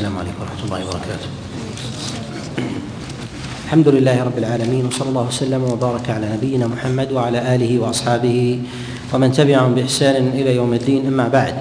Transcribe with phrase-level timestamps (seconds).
[0.00, 1.28] السلام عليكم ورحمة الله وبركاته.
[3.64, 8.58] الحمد لله رب العالمين وصلى الله وسلم وبارك على نبينا محمد وعلى آله وأصحابه
[9.12, 11.54] ومن تبعهم بإحسان إلى يوم الدين أما بعد.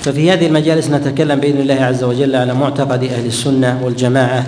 [0.00, 4.42] ففي هذه المجالس نتكلم بإذن الله عز وجل على معتقد أهل السنة والجماعة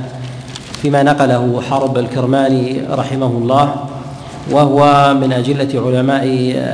[0.80, 3.66] فيما نقله حرب الكرماني رحمه الله
[4.50, 4.80] وهو
[5.20, 6.24] من أجلة علماء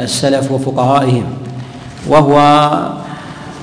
[0.06, 1.26] السلف وفقهائهم
[2.06, 2.38] وهو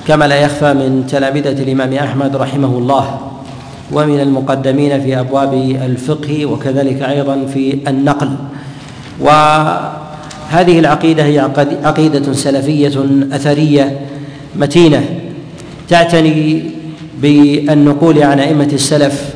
[0.08, 3.20] كما لا يخفى من تلامذة الإمام أحمد رحمه الله
[3.92, 5.52] ومن المقدمين في أبواب
[5.84, 8.30] الفقه وكذلك أيضا في النقل.
[9.20, 11.50] وهذه العقيدة هي
[11.84, 14.00] عقيدة سلفية أثرية
[14.56, 15.04] متينة
[15.88, 16.62] تعتني
[17.22, 19.34] بالنقول عن أئمة السلف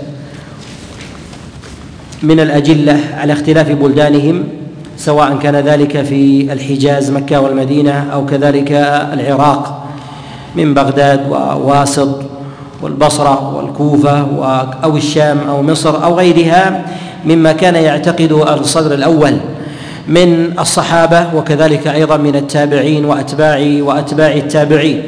[2.23, 4.45] من الأجلة على اختلاف بلدانهم
[4.97, 8.73] سواء كان ذلك في الحجاز مكة والمدينة أو كذلك
[9.13, 9.78] العراق.
[10.59, 12.09] من بغداد وواسط
[12.83, 14.27] والبصرة والكوفة
[14.85, 16.85] أو الشام أو مصر أو غيرها
[17.25, 19.37] مما كان يعتقد الصدر الأول
[20.09, 25.03] من الصحابة وكذلك أيضا من التابعين وأتباع وأتباع التابعين.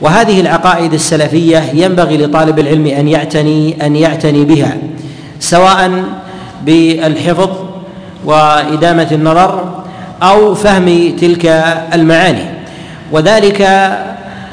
[0.00, 4.76] وهذه العقائد السلفية ينبغي لطالب العلم أن يعتني أن يعتني بها
[5.40, 6.04] سواء
[6.64, 7.50] بالحفظ
[8.24, 9.64] وإدامة النظر
[10.22, 11.46] أو فهم تلك
[11.94, 12.44] المعاني.
[13.12, 13.62] وذلك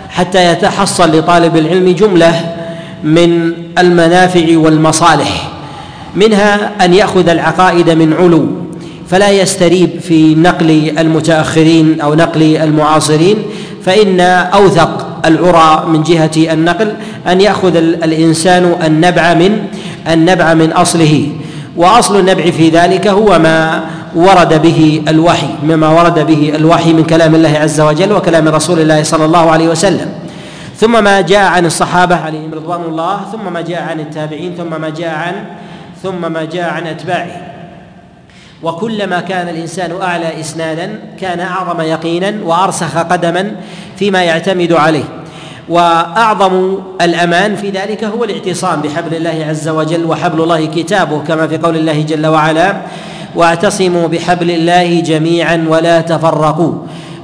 [0.09, 2.55] حتى يتحصل لطالب العلم جملة
[3.03, 5.49] من المنافع والمصالح
[6.15, 8.47] منها أن يأخذ العقائد من علو
[9.09, 13.37] فلا يستريب في نقل المتأخرين أو نقل المعاصرين
[13.85, 16.93] فإن أوثق العرى من جهة النقل
[17.27, 19.59] أن يأخذ الإنسان النبع من
[20.07, 21.29] النبع من أصله
[21.77, 23.83] وأصل النبع في ذلك هو ما
[24.15, 29.03] ورد به الوحي مما ورد به الوحي من كلام الله عز وجل وكلام رسول الله
[29.03, 30.09] صلى الله عليه وسلم.
[30.77, 34.89] ثم ما جاء عن الصحابة عليهم رضوان الله ثم ما جاء عن التابعين ثم ما
[34.89, 35.33] جاء عن
[36.03, 37.41] ثم ما جاء عن أتباعه.
[38.63, 43.51] وكلما كان الإنسان أعلى إسنادا كان أعظم يقينا وأرسخ قدما
[43.97, 45.03] فيما يعتمد عليه.
[45.69, 51.57] وأعظم الأمان في ذلك هو الاعتصام بحبل الله عز وجل وحبل الله كتابه كما في
[51.57, 52.77] قول الله جل وعلا
[53.37, 56.73] واعتصموا بحبل الله جميعا ولا تفرقوا.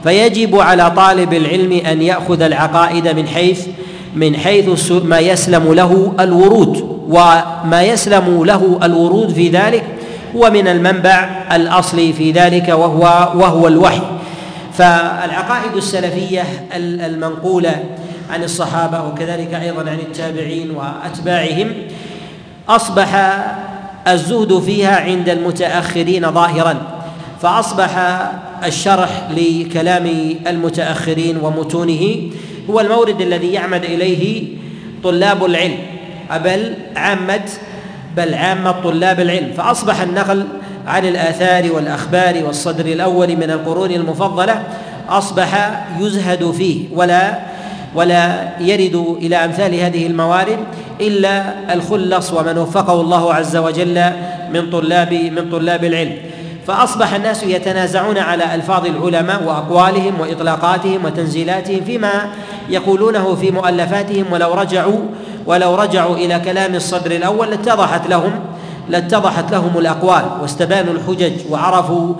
[0.03, 3.68] فيجب على طالب العلم أن يأخذ العقائد من حيث
[4.16, 7.00] من حيث ما يسلم له الورود.
[7.09, 9.84] وما يسلم له الورود في ذلك
[10.35, 13.01] هو من المنبع الاصلي في ذلك وهو
[13.35, 14.01] وهو الوحي.
[14.74, 16.44] فالعقائد السلفية
[16.75, 17.75] المنقولة
[18.30, 21.74] عن الصحابة وكذلك أيضا عن التابعين وأتباعهم
[22.69, 23.16] أصبح
[24.08, 26.81] الزهد فيها عند المتأخرين ظاهرا
[27.41, 28.22] فأصبح
[28.66, 32.22] الشرح لكلام المتأخرين ومتونه
[32.69, 34.44] هو المورد الذي يعمد إليه
[35.03, 35.78] طلاب العلم.
[36.44, 37.50] بل عامه
[38.18, 39.52] بل عامه طلاب العلم.
[39.58, 40.46] فأصبح النقل
[40.88, 44.63] عن الآثار والأخبار والصدر الأول من القرون المفضلة
[45.09, 47.40] أصبح يزهد فيه ولا
[47.96, 50.59] ولا يرد إلى أمثال هذه الموارد.
[51.02, 54.04] إلا الخلص ومن وفقه الله عز وجل
[54.54, 56.18] من طلاب من طلاب العلم.
[56.68, 62.28] فأصبح الناس يتنازعون على ألفاظ العلماء وأقوالهم وإطلاقاتهم وتنزيلاتهم فيما
[62.69, 65.00] يقولونه في مؤلفاتهم ولو رجعوا
[65.45, 68.31] ولو رجعوا إلى كلام الصدر الأول لاتضحت لهم
[68.89, 72.13] لاتضحت لهم الأقوال واستبانوا الحجج وعرفوا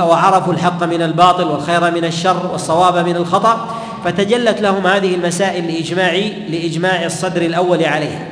[0.00, 3.66] وعرفوا الحق من الباطل والخير من الشر والصواب من الخطأ.
[4.04, 6.12] فتجلت لهم هذه المسائل لاجماع
[6.48, 8.26] لإجماع الصدر الأول عليها.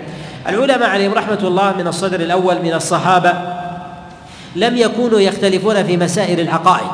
[0.48, 3.32] العلماء عليهم رحمة الله من الصدر الأول من الصحابة
[4.56, 6.90] لم يكونوا يختلفون في مسائل العقائد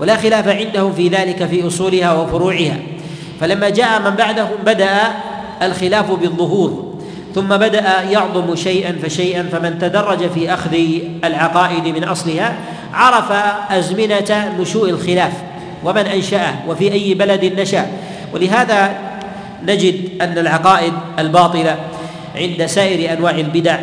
[0.00, 2.76] ولا خلاف عندهم في ذلك في أصولها وفروعها.
[3.40, 4.96] فلما جاء من بعدهم بدأ
[5.62, 6.92] الخلاف بالظهور
[7.34, 10.76] ثم بدأ يعظم شيئا فشيئا فمن تدرج في أخذ
[11.24, 12.56] العقائد من أصلها
[12.94, 13.32] عرف
[13.70, 15.32] أزمنة نشوء الخلاف
[15.84, 17.86] ومن أنشأه وفي أي بلد نشأ.
[18.32, 18.94] ولهذا
[19.62, 21.76] نجد أن العقائد الباطلة
[22.36, 23.78] عند سائر أنواع البدع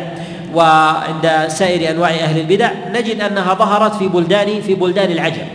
[0.54, 5.46] وعند سائر أنواع أهل البدع نجد أنها ظهرت في بلدان في بلدان العجم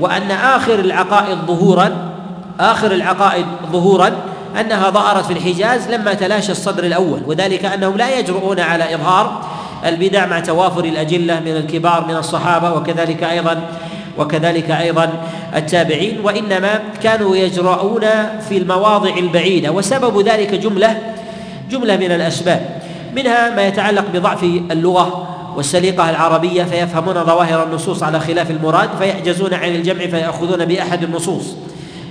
[0.00, 2.14] وأن آخر العقائد ظهورا
[2.60, 4.12] آخر العقائد ظهورا
[4.60, 9.42] أنها ظهرت في الحجاز لما تلاشى الصدر الأول وذلك أنهم لا يجرؤون على إظهار
[9.86, 13.60] البدع مع توافر الأجلة من الكبار من الصحابة وكذلك أيضا
[14.18, 15.12] وكذلك أيضا
[15.56, 18.00] التابعين وإنما كانوا يجرؤون
[18.48, 20.98] في المواضع البعيدة وسبب ذلك جملة
[21.70, 22.80] جملة من الأسباب.
[23.16, 29.68] منها ما يتعلق بضعف اللغة والسليقة العربية فيفهمون ظواهر النصوص على خلاف المراد فيعجزون عن
[29.68, 31.44] الجمع فيأخذون بأحد النصوص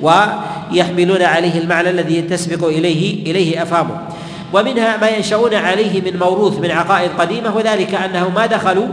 [0.02, 3.98] ويحملون عليه المعنى الذي تسبق إليه إليه أفهامه.
[4.54, 8.88] ومنها ما ينشؤون عليه من موروث من عقائد قديمة وذلك انهم ما دخلوا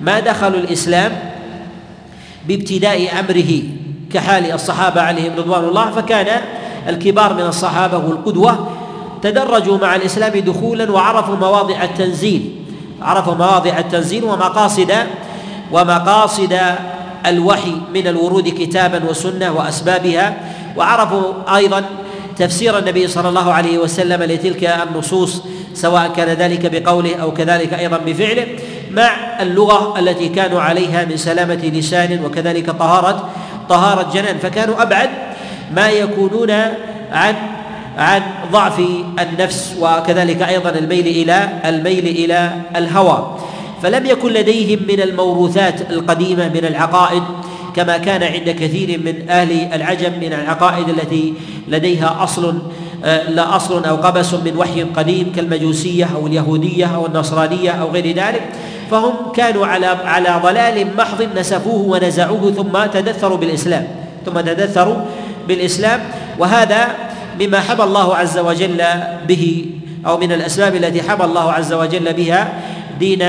[0.00, 1.31] ما دخلوا الإسلام
[2.48, 3.62] بابتداء أمره
[4.12, 6.40] كحال الصحابة عليهم رضوان الله فكان
[6.88, 8.68] الكبار من الصحابة والقدوة
[9.22, 12.50] تدرجوا مع الإسلام دخولا وعرفوا مواضع التنزيل
[13.02, 14.92] عرفوا مواضع التنزيل ومقاصد
[15.72, 16.58] ومقاصد
[17.26, 20.36] الوحي من الورود كتابا وسنة وأسبابها
[20.76, 21.84] وعرفوا أيضا
[22.38, 25.42] تفسير النبي صلى الله عليه وسلم لتلك النصوص
[25.74, 28.46] سواء كان ذلك بقوله أو كذلك أيضا بفعله.
[28.92, 29.10] مع
[29.40, 33.28] اللغة التي كانوا عليها من سلامة لسان وكذلك طهارة
[33.68, 34.38] طهارة جنان.
[34.38, 35.10] فكانوا أبعد
[35.74, 36.50] ما يكونون
[37.12, 37.34] عن
[37.98, 38.22] عن
[38.52, 38.82] ضعف
[39.20, 43.36] النفس وكذلك أيضا الميل إلى الميل إلى الهوى.
[43.82, 47.22] فلم يكن لديهم من الموروثات القديمة من العقائد
[47.76, 51.34] كما كان عند كثير من أهل العجم من العقائد التي
[51.68, 52.58] لديها أصل
[53.04, 58.06] آه، لا أصل أو قبس من وحي قديم كالمجوسية أو اليهودية أو النصرانية أو غير
[58.06, 58.42] ذلك.
[58.90, 63.86] فهم كانوا على على ضلال محض نسفوه ونزعوه ثم تدثروا بالإسلام
[64.26, 64.96] ثم تدثروا
[65.48, 66.00] بالإسلام
[66.38, 66.88] وهذا
[67.40, 68.82] مما حمى الله عز وجل
[69.28, 69.66] به
[70.06, 72.52] أو من الأسباب التي حمى الله عز وجل بها
[73.00, 73.22] دين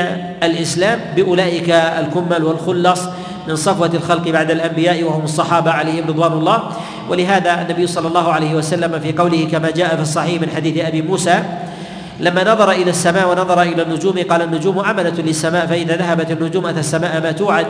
[0.44, 3.02] الإسلام بأولئك الكمل والخلص
[3.48, 6.64] من صفوة الخلق بعد الأنبياء وهم الصحابة عليهم رضوان الله.
[7.10, 11.02] ولهذا النبي صلى الله عليه وسلم في قوله كما جاء في الصحيح من حديث أبي
[11.02, 11.44] موسى
[12.20, 16.80] لما نظر إلى السماء ونظر إلى النجوم قال النجوم أمنة للسماء فإذا ذهبت النجوم أتى
[16.80, 17.68] السماء ما توعد.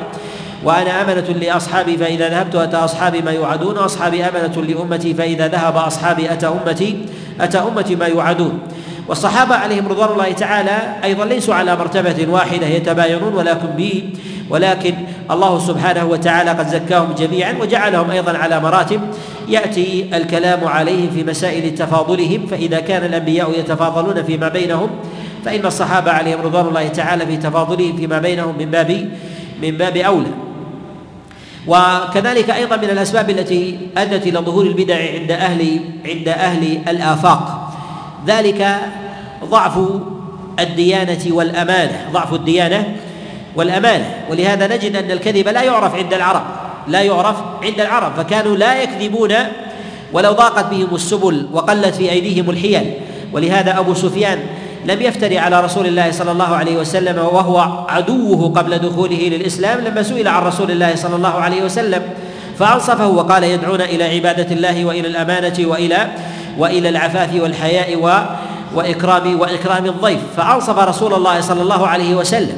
[0.63, 6.34] وأنا أمنة لأصحابي فإذا ذهبت أتى أصحابي ما يوعدون وأصحابي أمنة لأمتي فإذا ذهب أصحابي
[6.34, 7.06] أتى أمتي
[7.42, 8.60] أتى أمتي ما يوعدون.
[9.07, 13.68] والصحابة عليهم رضوان الله تعالى أيضا ليسوا على مرتبة واحدة يتباينون ولكن
[14.50, 14.94] ولكن
[15.31, 19.01] الله سبحانه وتعالى قد زكاهم جميعا وجعلهم أيضا على مراتب.
[19.50, 24.90] يأتي الكلام عليهم في مسائل تفاضلهم فإذا كان الأنبياء يتفاضلون فيما بينهم
[25.45, 29.10] فإن الصحابة عليهم رضوان الله تعالى في تفاضلهم فيما بينهم من باب
[29.62, 30.31] من باب أولى.
[31.68, 37.74] وكذلك أيضا من الأسباب التي أدت إلى ظهور البدع عند أهل عند أهل الآفاق.
[38.28, 38.78] ذلك
[39.45, 39.80] ضعف
[40.60, 42.95] الديانة والأمانة ضعف الديانة
[43.56, 44.06] والأمانة.
[44.30, 46.44] ولهذا نجد أن الكذب لا يعرف عند العرب
[46.88, 49.34] لا يعرف عند العرب فكانوا لا يكذبون
[50.14, 52.94] ولو ضاقت بهم السبل وقلت في أيديهم الحيل.
[53.34, 54.40] ولهذا أبو سفيان
[54.86, 60.04] لم يفتري على رسول الله صلى الله عليه وسلم وهو عدوه قبل دخوله للإسلام لما
[60.04, 62.02] سئل عن رسول الله صلى الله عليه وسلم
[62.60, 66.07] فأنصفه وقال يدعون إلى عبادة الله وإلى الأمانة وإلى
[66.57, 68.12] وإلى العفاف والحياء و
[68.76, 70.19] وإكرام وإكرام الضيف.
[70.38, 72.57] فأنصف رسول الله صلى الله عليه وسلم.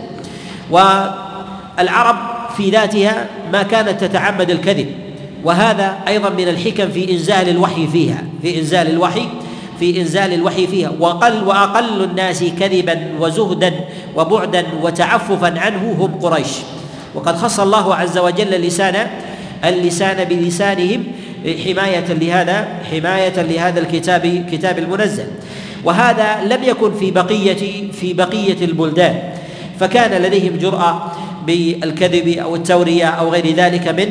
[0.72, 2.16] والعرب
[2.58, 4.88] في ذاتها ما كانت تتعمد الكذب
[5.44, 9.28] وهذا أيضا من الحكم في إنزال الوحي فيها في إنزال الوحي
[9.80, 10.92] في إنزال الوحي فيها.
[11.00, 13.74] وقل وأقل الناس كذبا وزهدا
[14.16, 16.48] وبعدا وتعففا عنه هم قريش.
[17.16, 19.08] وقد خص الله عز وجل اللسان
[19.66, 21.04] اللسان بلسانهم
[21.66, 25.26] حماية لهذا حماية لهذا الكتاب كتاب المنزل.
[25.84, 29.35] وهذا لم يكن في بقية في بقية البلدان.
[29.80, 31.12] فكان لديهم جرأة
[31.48, 34.10] بالكذب أو التورية أو غير ذلك من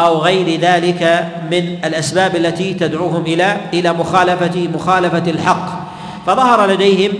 [0.00, 5.68] أو غير ذلك من الأسباب التي تدعوهم إلى إلى مخالفة مخالفة الحق.
[6.26, 7.12] فظهر لديهم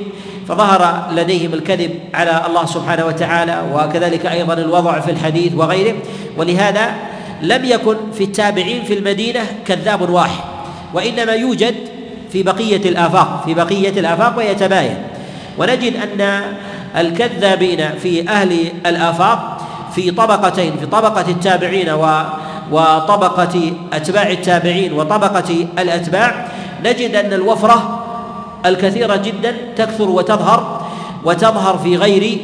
[0.49, 5.95] فظهر لديهم الكذب على الله سبحانه وتعالى وكذلك أيضا الوضع في الحديث وغيره.
[6.37, 6.95] ولهذا
[7.43, 10.45] لم يكن في التابعين في المدينة كذاب واحد
[10.95, 11.75] وإنما يوجد
[12.33, 14.97] في بقية الآفاق في بقية الآفاق ويتباين.
[15.59, 16.43] ونجد أن
[16.97, 19.59] الكذابين في أهل الآفاق
[19.95, 22.23] في طبقتين في طبقة التابعين و
[22.73, 26.47] وطبقة أتباع التابعين وطبقة الأتباع.
[26.85, 28.05] نجد أن الوفرة
[28.67, 30.87] الكثيرة جدا تكثر وتظهر
[31.25, 32.39] وتظهر في غير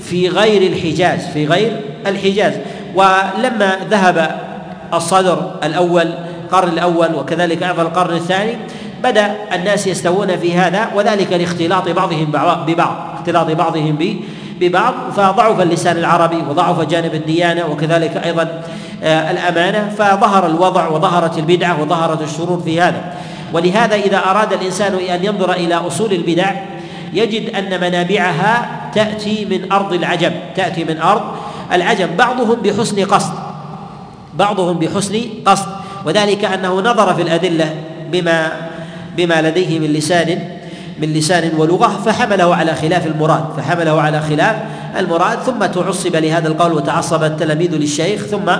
[0.00, 2.52] في غير الحجاز في غير الحجاز.
[2.94, 4.40] ولما ذهب
[4.94, 6.14] الصدر الأول
[6.44, 8.56] القرن الأول وكذلك أيضا القرن الثاني
[9.04, 12.32] بدأ الناس يستوون في هذا وذلك لاختلاط بعضهم
[12.66, 14.18] ببعض اختلاط بعضهم
[14.60, 18.62] ببعض فضعف اللسان العربي وضعف جانب الديانة وكذلك أيضا
[19.02, 23.14] آه، الأمانة فظهر الوضع وظهرت البدعة وظهرت الشرور في هذا.
[23.52, 26.50] ولهذا إذا أراد الإنسان أن ينظر إلى أصول البدع
[27.12, 31.22] يجد أن منابعها تأتي من أرض العجم تأتي من أرض
[31.72, 32.08] العجم.
[32.18, 33.32] بعضهم بحسن قصد
[34.34, 35.66] بعضهم بحسن قصد
[36.04, 37.74] وذلك أنه نظر في الأدلة
[38.12, 38.63] بما
[39.16, 40.38] بما لديه من لسان
[41.00, 44.56] من لسان ولغة فحمله على خلاف المراد فحمله على خلاف
[44.98, 48.52] المراد ثم تعصب لهذا القول وتعصب التلاميذ للشيخ ثم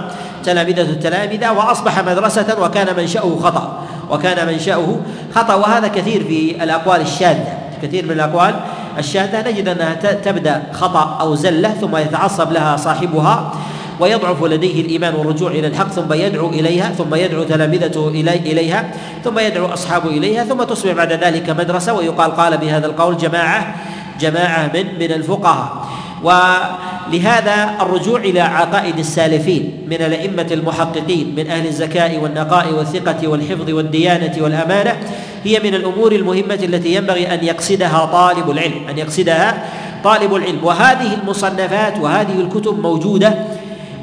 [0.45, 4.97] تلامذة التلامذة وأصبح مدرسة وكان منشأه خطأ وكان منشأه
[5.35, 8.55] خطأ وهذا كثير في الأقوال الشاذة كثير من الأقوال
[8.99, 13.53] الشاذة نجد أنها تبدأ خطأ أو زلة ثم يتعصب لها صاحبها
[14.01, 18.91] ويضعف لديه الإيمان والرجوع إلى الحق ثم يدعو إليها ثم يدعو تلامذته إلي إليها
[19.25, 23.75] ثم يدعو أصحابه إليها ثم تصبح بعد ذلك مدرسة ويقال قال بهذا القول جماعة
[24.21, 25.87] جماعة من من الفقهاء.
[26.25, 34.43] ولهذا الرجوع إلى عقائد السالفين من الأئمة المحققين من أهل الزكاء والنقاء والثقة والحفظ والديانة
[34.43, 34.97] والأمانة
[35.45, 39.65] هي من الأمور المهمة التي ينبغي أن يقصدها طالب العلم أن يقصدها
[40.05, 40.59] طالب العلم.
[40.65, 43.35] وهذه المصنفات وهذه الكتب موجودة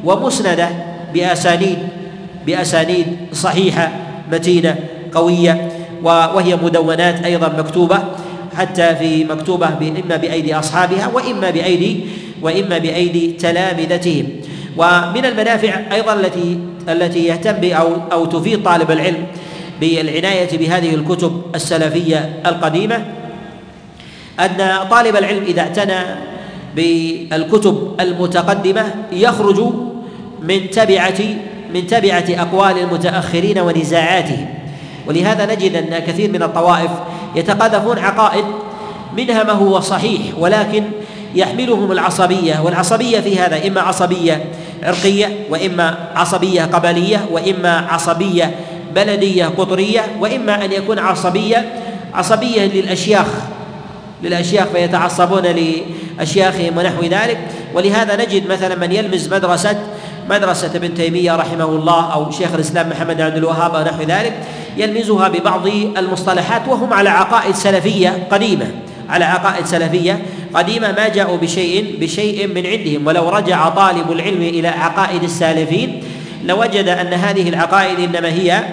[0.05, 0.69] ومسندة
[1.13, 1.77] بأسانيد
[2.45, 3.91] بأسانيد صحيحة
[4.31, 4.75] متينة
[5.13, 5.71] قوية
[6.03, 7.99] وهي مدونات أيضا مكتوبة
[8.57, 9.67] حتى في مكتوبة
[10.05, 12.05] إما بأيدي أصحابها وإما بأيدي
[12.41, 14.25] وإما بأيدي تلامذتهم.
[14.77, 19.25] ومن المنافع أيضا التي التي يهتم أو أو تفيد طالب العلم
[19.81, 23.05] بالعناية بهذه الكتب السلفية القديمة
[24.39, 25.99] أن طالب العلم إذا اعتنى
[26.75, 29.73] بالكتب المتقدمة يخرج
[30.41, 31.19] من تبعة
[31.73, 34.45] من تبعة أقوال المتأخرين ونزاعاتهم
[35.07, 36.91] ولهذا نجد أن كثير من الطوائف
[37.35, 38.45] يتقاذفون عقائد
[39.17, 40.83] منها ما هو صحيح ولكن
[41.35, 44.45] يحملهم العصبية والعصبية في هذا إما عصبية
[44.83, 48.55] عرقية وإما عصبية قبلية وإما عصبية
[48.95, 51.73] بلدية قطرية وإما أن يكون عصبية
[52.13, 53.27] عصبية للأشياخ
[54.23, 55.45] للأشياخ فيتعصبون
[56.21, 57.37] لأشياخهم ونحو ذلك.
[57.73, 59.77] ولهذا نجد مثلا من يلمز مدرسة
[60.29, 64.33] مدرسة ابن تيمية رحمه الله أو شيخ الإسلام محمد عبد الوهاب أو نحو ذلك
[64.77, 68.71] يلمزها ببعض المصطلحات وهم على عقائد سلفية قديمة.
[69.09, 70.21] على عقائد سلفية
[70.53, 73.07] قديمة ما جاءوا بشيء بشيء من عندهم.
[73.07, 76.03] ولو رجع طالب العلم إلى عقائد السالفين
[76.45, 78.63] لوجد أن هذه العقائد إنما هي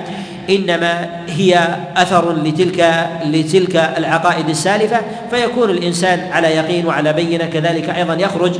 [0.51, 5.01] إنما هي أثر لتلك لتلك العقائد السالفة
[5.31, 8.53] فيكون الإنسان على يقين وعلى بينة كذلك أيضا يخرج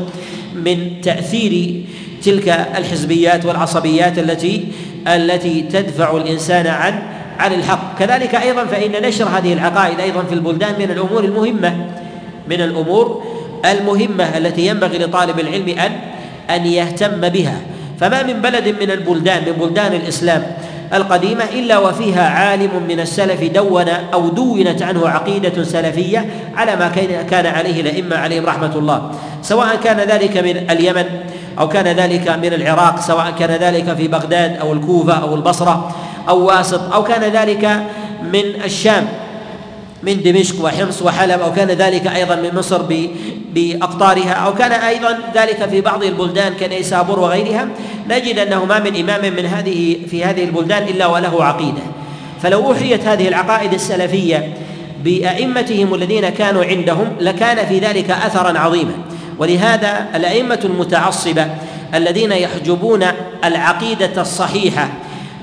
[0.55, 1.83] من تأثير
[2.23, 4.65] تلك الحزبيات والعصبيات التي
[5.07, 7.03] التي تدفع الإنسان عن
[7.39, 7.99] عن الحق.
[7.99, 11.87] كذلك أيضا فإن نشر هذه العقائد أيضا في البلدان من الأمور المهمه
[12.51, 13.25] من الأمور
[13.65, 15.93] المهمة التي ينبغي لطالب العلم ان
[16.51, 17.61] أن يهتم بها.
[18.01, 20.47] فما من بلد من البلدان من بلدان الإسلام
[20.93, 26.27] القديمة إلا وفيها عالم من السلف دون أو دونت عنه عقيدة سلفية
[26.57, 26.89] على ما
[27.31, 29.11] كان عليه الأئمة عليهم رحمة الله.
[29.43, 31.05] سواء كان ذلك من اليمن
[31.59, 35.95] أو كان ذلك من العراق سواء كان ذلك في بغداد أو الكوفة أو البصرة
[36.29, 37.83] أو واسط أو كان ذلك
[38.23, 39.09] من الشام.
[40.03, 42.83] من دمشق وحمص وحلب أو كان ذلك أيضا من مصر
[43.55, 47.69] بأقطارها أو كان أيضا ذلك في بعض البلدان كنيسابور وغيرها.
[48.09, 51.83] نجد أنه ما من إمام من هذه في هذه البلدان إلا وله عقيدة.
[52.43, 54.55] فلو أحيت هذه العقائد السلفية
[55.05, 58.93] بأئمتهم الذين كانوا عندهم لكان في ذلك أثرا عظيما.
[59.39, 61.47] ولهذا الأئمة المتعصبة
[61.95, 63.05] الذين يحجبون
[63.45, 64.89] العقيدة الصحيحة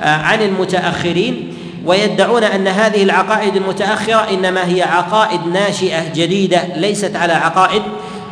[0.01, 1.54] آه، عن المتأخرين
[1.85, 7.81] ويدعون أن هذه العقائد المتأخرة إنما هي عقائد ناشئة جديدة ليست على عقائد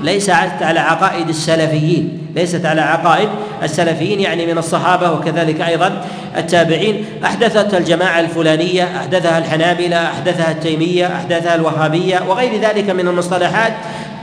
[0.02, 0.32] ليست
[0.62, 3.30] على عقائد السلفيين ليست على عقائد
[3.64, 6.06] السلفيين يعني من الصحابة وكذلك أيضا
[6.38, 7.06] التابعين.
[7.26, 13.74] أحدثت الجماعة الفلانية أحدثها الحنابلة أحدثها التيمية أحدثها الوهابية وغير ذلك من المصطلحات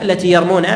[0.02, 0.66] التي يرمون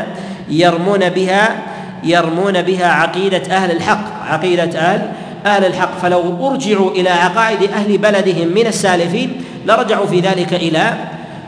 [0.49, 1.57] يرمون بها
[2.05, 5.13] يرمون بها عقيدة أهل الحق عقيدة أهل
[5.47, 9.33] أهل الحق فلو أرجعوا إلى عقائد أهل بلدهم من السالفين
[9.67, 10.95] لرجعوا في ذلك إلى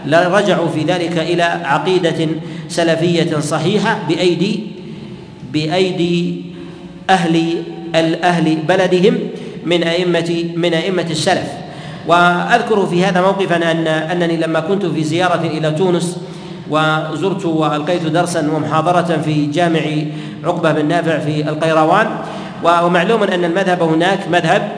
[0.07, 2.29] لرجعوا في ذلك إلى عقيدة
[2.69, 4.61] سلفية صحيحة بأيدي
[5.53, 6.45] بأيدي
[7.11, 7.63] أهل
[7.95, 9.19] الأهل بلدهم
[9.65, 11.67] من أئمة من أئمة السلف.
[12.07, 16.19] وأذكر في هذا موقفا أن أنني لما كنت في زيارة إلى تونس
[16.71, 19.81] وزرت وألقيت درسا ومحاضرة في جامع
[20.45, 22.07] عقبة بن نافع في القيروان
[22.63, 24.69] ومعلوم أن المذهب هناك مذهب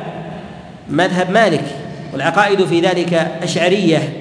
[0.91, 1.65] مذهب مالك
[2.13, 4.13] والعقائد في ذلك أشعرية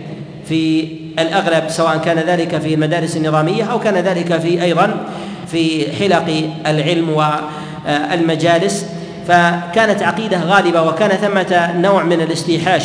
[0.49, 0.87] في
[1.19, 5.05] الأغلب سواء كان ذلك في المدارس النظاميه أو كان ذلك في أيضا
[5.51, 8.85] في حلق العلم والمجالس.
[9.27, 12.83] فكانت عقيدة غالبة وكان ثمة نوع من الاستيحاش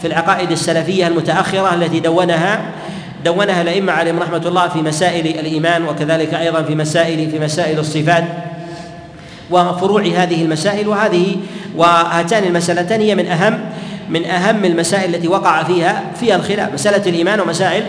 [0.00, 2.60] في العقائد السلفية المتأخرة التي دونها
[3.24, 8.24] دونها الأئمة عليهم رحمة الله في مسائل الإيمان وكذلك أيضا في مسائل في مسائل الصفات.
[9.50, 11.36] وفروع هذه المسائل وهذه
[11.76, 13.60] وهاتان المسألتان هي من أهم
[14.08, 16.72] من أهم المسائل التي وقع فيها فيها الخلاف.
[16.72, 17.84] مسألة الإيمان ومسائل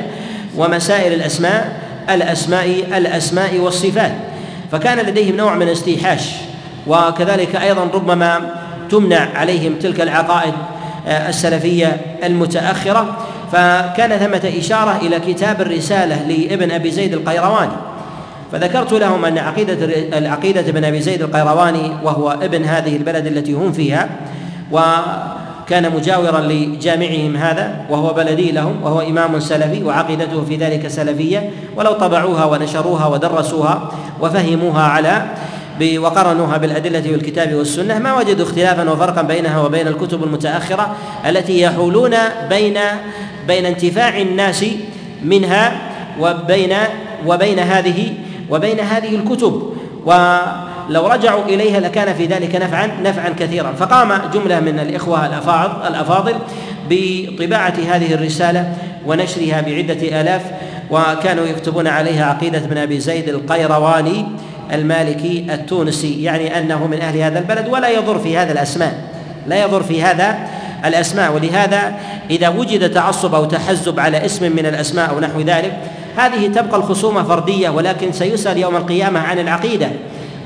[0.57, 4.11] ومسائل الأسماء الأسماء الأسماء والصفات.
[4.71, 6.31] فكان لديهم نوع من الاستيحاش
[6.87, 8.55] وكذلك أيضا ربما
[8.89, 10.53] تمنع عليهم تلك العقائد
[11.07, 13.17] آه، السلفية المتأخرة.
[13.51, 17.86] فكان ثمة إشارة إلى كتاب الرسالة لابن أبي زيد القيرواني.
[18.51, 19.85] فذكرت لهم أن عقيدة
[20.17, 24.09] العقيدة ابن أبي زيد القيرواني وهو ابن هذه البلد التي هم فيها
[24.71, 31.93] وكان مجاورا لجامعهم هذا وهو بلدي لهم وهو إمام سلفي وعقيدته في ذلك سلفية ولو
[31.93, 35.25] طبعوها ونشروها ودرسوها وفهموها على
[35.97, 40.95] وقرنوها بالأدلة والكتاب والسنة ما وجدوا اختلافا وفرقا بينها وبين الكتب المتأخرة
[41.27, 42.15] التي يحولون
[42.49, 42.77] بين
[43.47, 44.65] بين انتفاع الناس
[45.23, 45.71] منها
[46.19, 46.73] وبين
[47.25, 48.13] وبين هذه
[48.49, 49.73] وبين هذه الكتب
[50.05, 53.71] ولو رجعوا إليها لكان في ذلك نفعا نفعا كثيرا.
[53.71, 55.25] فقام جملة من الإخوة
[55.87, 56.35] الأفاضل
[56.89, 58.73] بطباعة هذه الرسالة
[59.05, 60.41] ونشرها بعدة آلاف
[60.91, 64.25] وكانوا يكتبون عليها عقيدة ابن أبي زيد القيرواني
[64.73, 68.93] المالكي التونسي يعني أنه من أهل هذا البلد ولا يضر في هذا الأسماء
[69.47, 70.37] لا يضر في هذا
[70.85, 71.33] الأسماء.
[71.33, 71.93] ولهذا
[72.29, 75.77] إذا وجد تعصب أو تحزب على اسم من الأسماء أو نحو ذلك
[76.17, 79.89] هذه تبقى الخصومة فردية ولكن سيسأل يوم القيامة عن العقيدة.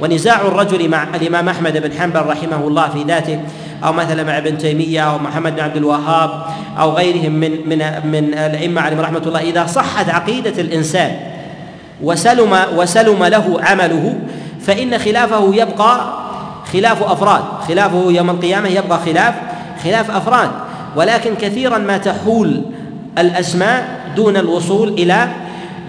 [0.01, 3.39] ونزاع الرجل مع الإمام أحمد بن حنبل رحمه الله في ذاته
[3.83, 6.45] أو مثلا مع ابن تيمية أو محمد بن عبد الوهاب
[6.79, 7.77] أو غيرهم من من
[8.11, 9.39] من الأئمة عليهم رحمة الله.
[9.39, 11.11] إذا صحت عقيدة الإنسان
[12.01, 14.19] وسلم وسلم له عمله
[14.61, 16.13] فإن خلافه يبقى
[16.73, 17.43] خلاف أفراد.
[17.67, 19.33] خلافه يوم القيامة يبقى خلاف
[19.83, 20.49] خلاف أفراد.
[20.95, 22.61] ولكن كثيرا ما تحول
[23.17, 25.27] الأسماء دون الوصول إلى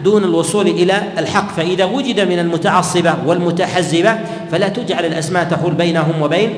[0.05, 1.55] دون الوصول إلى الحق.
[1.57, 4.15] فإذا وجد من المتعصبة والمتحزبة
[4.51, 6.55] فلا تجعل الأسماء تحول بينهم وبين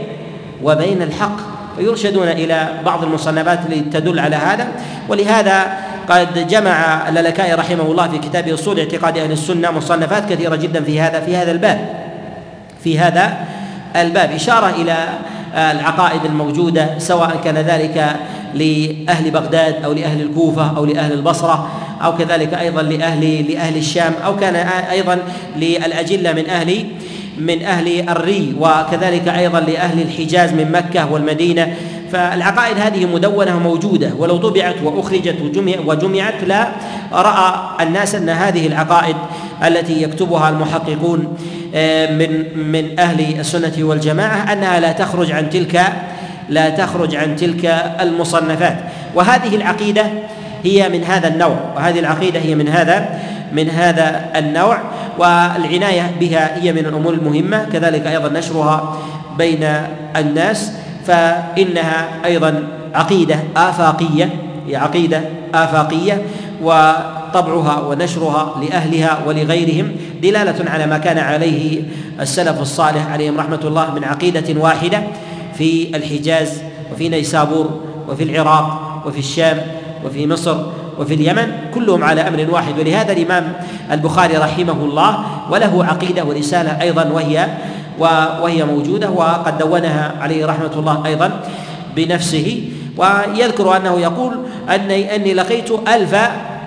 [0.63, 1.37] وبين الحق.
[1.77, 4.69] فيرشدون إلى بعض المصنفات لتدل على هذا.
[5.09, 5.77] ولهذا
[6.09, 11.01] قد جمع اللالكائي رحمه الله في كتاب أصول اعتقاد أهل السنة مصنفات كثيرة جدا في
[11.01, 11.89] هذا في هذا الباب
[12.85, 13.37] في هذا
[13.97, 14.31] الباب.
[14.31, 14.97] إشارة إلى
[15.55, 18.17] العقائد الموجودة سواء كان ذلك
[18.55, 21.69] لأهل بغداد أو لأهل الكوفة أو لأهل البصرة.
[22.05, 24.57] أو كذلك أيضا لاهل لأهل الشام أو كان
[24.91, 25.19] أيضا
[25.57, 26.85] للأجلة من أهل
[27.39, 31.75] من أهل الري وكذلك أيضا لأهل الحجاز من مكة والمدينة.
[32.13, 35.37] فالعقائد هذه مدونة موجودة ولو طبعت وأخرجت
[35.87, 36.69] وجمعت لا
[37.13, 39.17] رأى الناس أن هذه العقائد
[39.67, 41.37] التي يكتبها المحققون
[41.75, 45.83] آه، من من أهل السنة والجماعة أنها لا تخرج عن تلك
[46.49, 47.65] لا تخرج عن تلك
[48.01, 48.77] المصنفات.
[49.15, 50.07] وهذه العقيدة
[50.65, 53.21] هي من هذا النوع وهذه العقيدة هي من هذا
[53.53, 54.79] من هذا النوع
[55.19, 58.97] والعناية بها هي من الأمور المهمة كذلك أيضا نشرها
[59.39, 59.69] بين
[60.17, 60.73] الناس
[61.07, 62.63] فإنها أيضا
[62.95, 64.29] عقيدة آفاقية
[64.69, 65.21] هي عقيدة
[65.55, 66.23] آفاقية
[66.63, 71.83] وطبعها ونشرها لأهلها ولغيرهم دلالة على ما كان عليه
[72.21, 75.03] السلف الصالح عليهم رحمة الله من عقيدة واحدة
[75.59, 79.61] في الحجاز وفي نيسابور وفي العراق وفي الشام
[80.05, 80.57] وفي مصر
[80.99, 82.79] وفي اليمن كلهم على أمر واحد.
[82.79, 83.53] ولهذا الإمام
[83.93, 85.19] البخاري رحمه الله
[85.51, 87.49] وله عقيدة ورسالة أيضا وهي
[88.43, 91.41] وهي موجودة وقد دونها عليه رحمة الله أيضا
[91.97, 92.63] بنفسه.
[92.97, 94.33] ويذكر أنه يقول
[94.71, 96.15] أني أني لقيت ألف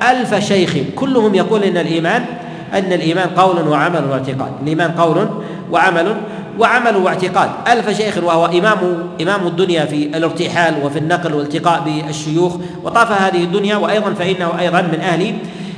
[0.09, 0.73] ألف شيخ.
[0.95, 2.25] كلهم يقول إن الإيمان
[2.73, 4.51] أن الإيمان قول وعمل واعتقاد.
[4.63, 5.27] الإيمان قول
[5.71, 6.15] وعمل
[6.59, 7.49] وعمل واعتقاد.
[7.67, 8.77] ألف شيخ وهو إمام
[9.21, 14.99] إمام الدنيا في الارتحال وفي النقل والالتقاء بالشيوخ وطاف هذه الدنيا وأيضا فإنه أيضا من
[14.99, 15.33] أهل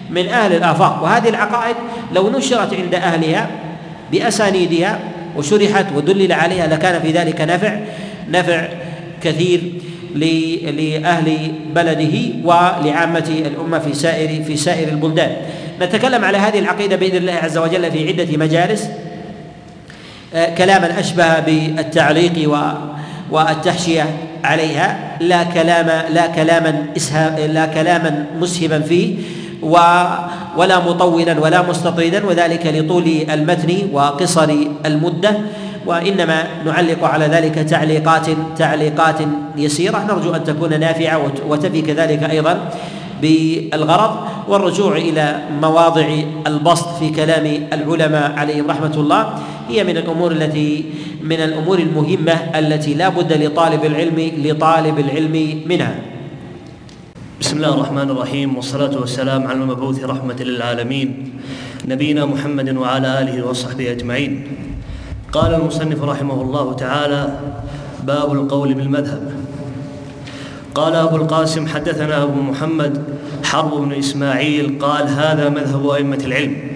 [0.09, 1.03] من أهل الآفاق.
[1.03, 1.75] وهذه العقائد
[2.15, 3.49] لو نشرت عند أهلها
[4.11, 4.99] بأسانيدها
[5.37, 7.79] وشرحت ودلل عليها لكان في ذلك نفع
[8.29, 8.67] نفع
[9.21, 9.61] كثير
[10.15, 15.31] لأهل بلده ولعامة الأمة في سائر في سائر البلدان.
[15.81, 18.89] نتكلم على هذه العقيدة بإذن الله عز وجل في عدة مجالس.
[20.33, 22.51] كلاما أشبه بالتعليق
[23.31, 24.05] والتحشية
[24.43, 26.85] عليها لا كلام لا كلاما
[27.47, 29.15] لا كلاما مسهبا فيه
[30.57, 35.31] ولا مطولا ولا مستطيلا وذلك لطول المتن وقصر المدة
[35.85, 39.15] وإنما نعلق على ذلك تعليقات تعليقات
[39.57, 40.05] يسيرة.
[40.09, 42.59] نرجو أن تكون نافعة وتفي كذلك أيضا
[43.21, 44.15] بالغرض
[44.47, 46.07] والرجوع إلى مواضع
[46.47, 49.33] البسط في كلام العلماء عليهم رحمة الله.
[49.69, 50.85] هي من الأمور التي
[51.23, 55.95] من الأمور المهمة التي لا بد لطالب العلم لطالب العلم منها.
[57.41, 61.39] بسم الله الرحمن الرحيم والصلاة والسلام على المبعوث رحمة للعالمين
[61.87, 64.47] نبينا محمد وعلى آله وصحبه أجمعين.
[65.31, 67.39] قال المصنف رحمه الله تعالى
[68.03, 69.33] باب القول بالمذهب
[70.75, 73.03] قال أبو القاسم حدثنا أبو محمد
[73.43, 76.68] حرب بن إسماعيل قال هذا مذهب أئمة العلم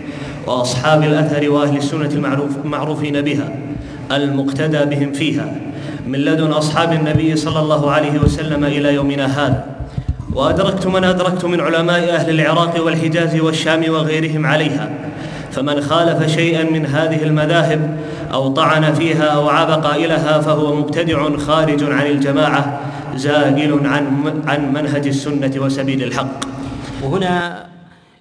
[0.48, 3.56] وأصحاب الأثر وأهل السنة المعروف المعروفين بها
[4.12, 5.56] المقتدى بهم فيها
[6.08, 9.66] من لدن أصحاب النبي صلى الله عليه وسلم إلى يومنا هذا
[10.34, 14.90] وأدركت من أدركت من علماء أهل العراق والحجاز والشام وغيرهم عليها
[15.52, 17.98] فمن خالف شيئا من هذه المذاهب
[18.34, 22.80] أو طعن فيها أو عاب قائلها فهو مبتدع خارج عن الجماعة
[23.16, 26.40] زاجل عن عن منهج السنة وسبيل الحق.
[27.04, 27.66] وهنا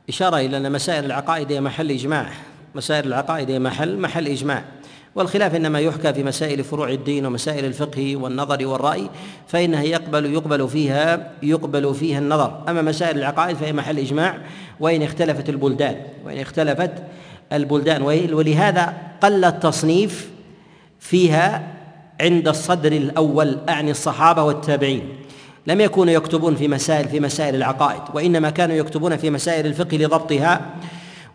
[0.09, 2.31] إشارة إلى أن مسائل العقائد هي محل إجماع،
[2.75, 4.65] مسائل العقائد هي محل محل إجماع.
[5.15, 9.11] والخلاف إنما يحكى في مسائل فروع الدين ومسائل الفقه والنظر والرأي
[9.49, 12.63] فإنها يقبل يقبل فيها يقبل فيها النظر.
[12.69, 14.39] أما مسائل العقائد فهي محل إجماع
[14.81, 15.97] وإن اختلفت البلدان.
[16.25, 16.93] وإن اختلفت
[17.53, 18.03] البلدان.
[18.33, 20.31] ولهذا قل التصنيف
[21.01, 21.75] فيها
[22.21, 25.09] عند الصدر الأول أعني الصحابة والتابعين.
[25.67, 30.61] لم يكونوا يكتبون في مسائل في مسائل العقائد وإنما كانوا يكتبون في مسائل الفقه لضبطها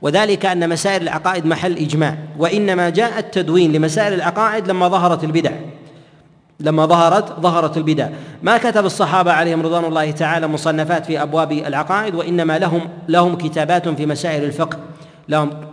[0.02, 5.52] وذلك أن مسائل العقائد محل إجماع وإنما جاء التدوين لمسائل العقائد لما ظهرت البدع.
[6.60, 8.10] لما ظهرت ظهرت البدع.
[8.44, 13.90] ما كتب الصحابة عليهم رضوان الله تعالى مصنفات في أبواب العقائد وإنما لهم لهم كتابات
[13.90, 14.78] في مسائل الفقه.
[15.30, 15.67] لهم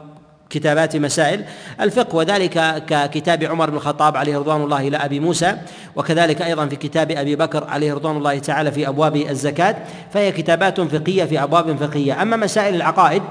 [0.54, 1.44] كتابات مسائل.
[1.80, 5.56] الفقه وذلك ككتاب عمر بن الخطاب عليه رضوان الله إلى أبي موسى
[5.96, 9.76] وكذلك أيضا في كتاب أبي بكر عليه رضوان الله تعالى في أبواب الزكاة
[10.12, 12.22] فهي كتابات فقهية في أبواب فقهية.
[12.22, 13.22] أما مسائل العقائد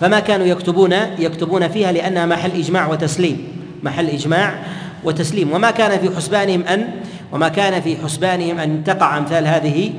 [0.00, 3.48] فما كانوا يكتبون يكتبون فيها لانها محل إجماع وتسليم
[3.82, 4.54] محل إجماع
[5.04, 5.52] وتسليم.
[5.52, 6.88] وما كان في حسبانهم أن
[7.32, 9.92] وما كان في حسبانهم أن تقع أمثال هذه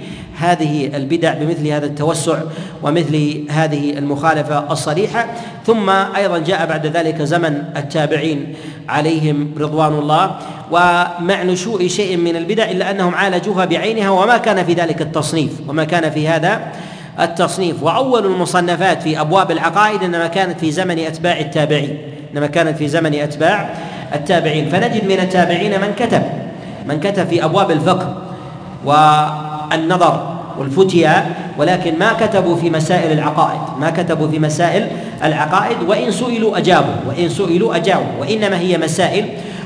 [0.43, 2.37] هذه البدع بمثل هذا التوسع
[2.83, 5.25] ومثل هذه المخالفة الصريحة.
[5.65, 8.55] ثم أيضا جاء بعد ذلك زمن التابعين
[8.89, 10.35] عليهم رضوان الله.
[10.71, 15.83] ومع نشوء شيء من البدع إلا أنهم عالجوها بعينها وما كان في ذلك التصنيف وما
[15.83, 16.61] كان في هذا
[17.19, 17.83] التصنيف.
[17.83, 21.97] وأول المصنفات في أبواب العقائد إنما كانت في زمن أتباع التابعين
[22.33, 23.73] إنما كانت في زمن أتباع
[24.15, 24.69] التابعين.
[24.69, 26.23] فنجد من التابعين من كتب
[26.87, 28.17] من كتب في أبواب الفقه
[28.85, 31.25] والنظر والفتيا
[31.57, 34.87] ولكن ما كتبوا في مسائل العقائد ما كتبوا في مسائل
[35.23, 39.25] العقائد وإن سئلوا أجابوا وإن سئلوا اجابوا وإنما هي مسائل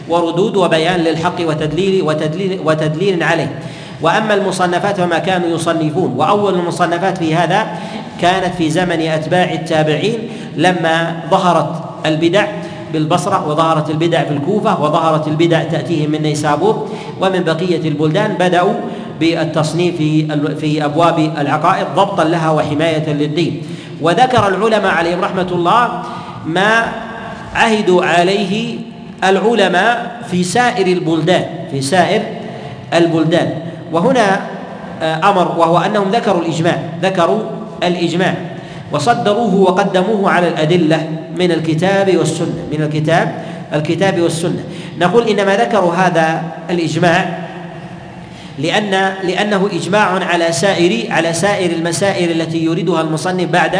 [0.10, 3.60] وردود وبيان للحق وتدليل وتدليل وتدليل عليه.
[4.02, 7.67] وأما المصنفات فما كانوا يصنفون وأول المصنفات في هذا
[8.21, 10.19] كانت في زمن أتباع التابعين
[10.56, 11.69] لما ظهرت
[12.06, 12.45] البدع
[12.93, 16.88] بالبصرة وظهرت البدع في الكوفة وظهرت البدع تأتيهم من نيسابور
[17.21, 18.73] ومن بقية البلدان بدأوا
[19.19, 19.95] بالتصنيف
[20.60, 23.62] في أبواب العقائد ضبطا لها وحماية للدين.
[24.01, 26.01] وذكر العلماء عليهم رحمة الله
[26.45, 26.91] ما
[27.56, 28.77] عهدوا عليه
[29.23, 32.21] العلماء في سائر البلدان في سائر
[32.93, 33.53] البلدان.
[33.91, 34.41] وهنا
[35.01, 37.39] آه، أمر وهو أنهم ذكروا الإجماع ذكروا
[37.84, 38.34] الإجماع.
[38.91, 44.63] وصدروه وقدموه على الأدلة من الكتاب والسنة من الكتاب الكتاب والسنة.
[44.99, 47.47] نقول إنما ذكروا هذا الإجماع
[48.58, 53.80] لأن لأنه إجماع على سائر على سائر المسائل التي يريدها المصنف بعد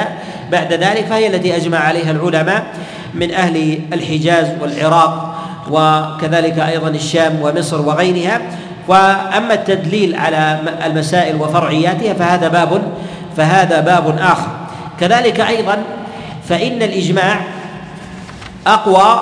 [0.52, 2.66] بعد ذلك فهي التي أجمع عليها العلماء
[3.14, 5.36] من أهل الحجاز والعراق
[5.72, 8.42] وكذلك أيضا الشام ومصر وغيرها.
[8.88, 12.82] وأما التدليل على المسائل وفرعياتها فهذا باب
[13.38, 14.48] فهذا باب آخر.
[15.00, 15.78] كذلك أيضا
[16.50, 17.40] فإن الإجماع
[18.68, 19.22] أقوى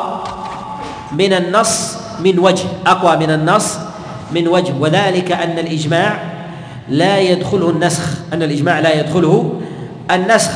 [1.12, 3.78] من النص من وجه أقوى من النص
[4.32, 6.20] من وجه وذلك أن الإجماع
[6.90, 9.54] لا يدخله النسخ أن الإجماع لا يدخله
[10.12, 10.52] النسخ.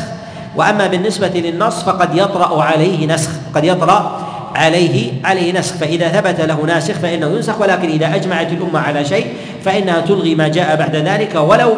[0.55, 5.75] وأما بالنسبة للنص فقد يطرأ عليه نسخ قد يطرأ عليه عليه نسخ.
[5.75, 9.25] فإذا ثبت له ناسخ فإنه ينسخ ولكن إذا أجمعت الأمة على شيء
[9.65, 11.36] فإنها تلغي ما جاء بعد ذلك.
[11.36, 11.73] ولو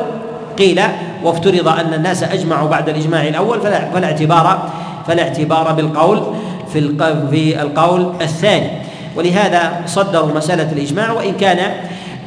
[0.57, 0.81] قيل
[1.23, 4.69] وافترض أن الناس أجمعوا بعد الإجماع الأول فلا, فلا اعتبار
[5.07, 6.23] فلا اعتبار بالقول
[6.73, 8.80] في القول الثاني.
[9.15, 11.71] ولهذا صدروا مسألة الإجماع وإن كان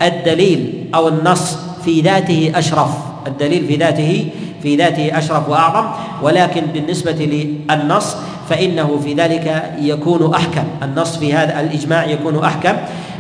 [0.03, 2.91] الدليل أو النص في ذاته أشرف.
[3.27, 4.29] الدليل في ذاته
[4.63, 5.89] في ذاته أشرف وأعظم
[6.23, 8.17] ولكن بالنسبة للنص
[8.49, 10.65] فإنه في ذلك يكون أحكم.
[10.83, 12.77] النص في هذا الإجماع يكون أحكم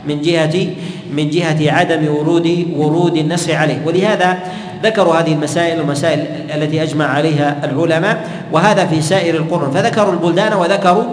[0.08, 0.66] من جهة
[1.12, 3.82] من جهة عدم ورود ورود النص عليه.
[3.86, 4.38] ولهذا
[4.82, 9.70] ذكروا هذه المسائل المسائل التي أجمع عليها العلماء وهذا في سائر القرون.
[9.70, 11.04] فذكروا البلدان وذكروا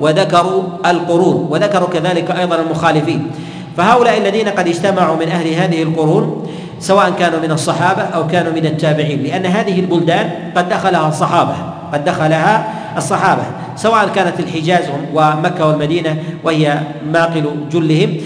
[0.00, 3.30] وذكروا القرون وذكروا كذلك أيضا المخالفين.
[3.76, 6.46] فهؤلاء الذين قد اجتمعوا من أهل هذه القرون
[6.80, 11.54] سواء كانوا من الصحابة أو كانوا من التابعين لأن هذه البلدان قد دخلها الصحابة
[11.92, 13.42] قد دخلها الصحابة
[13.76, 16.78] سواء كانت الحجاز ومكة والمدينة وهي
[17.12, 18.16] ماقل جلهم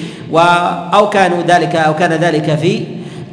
[0.94, 2.84] أو كانوا ذلك أو كان ذلك في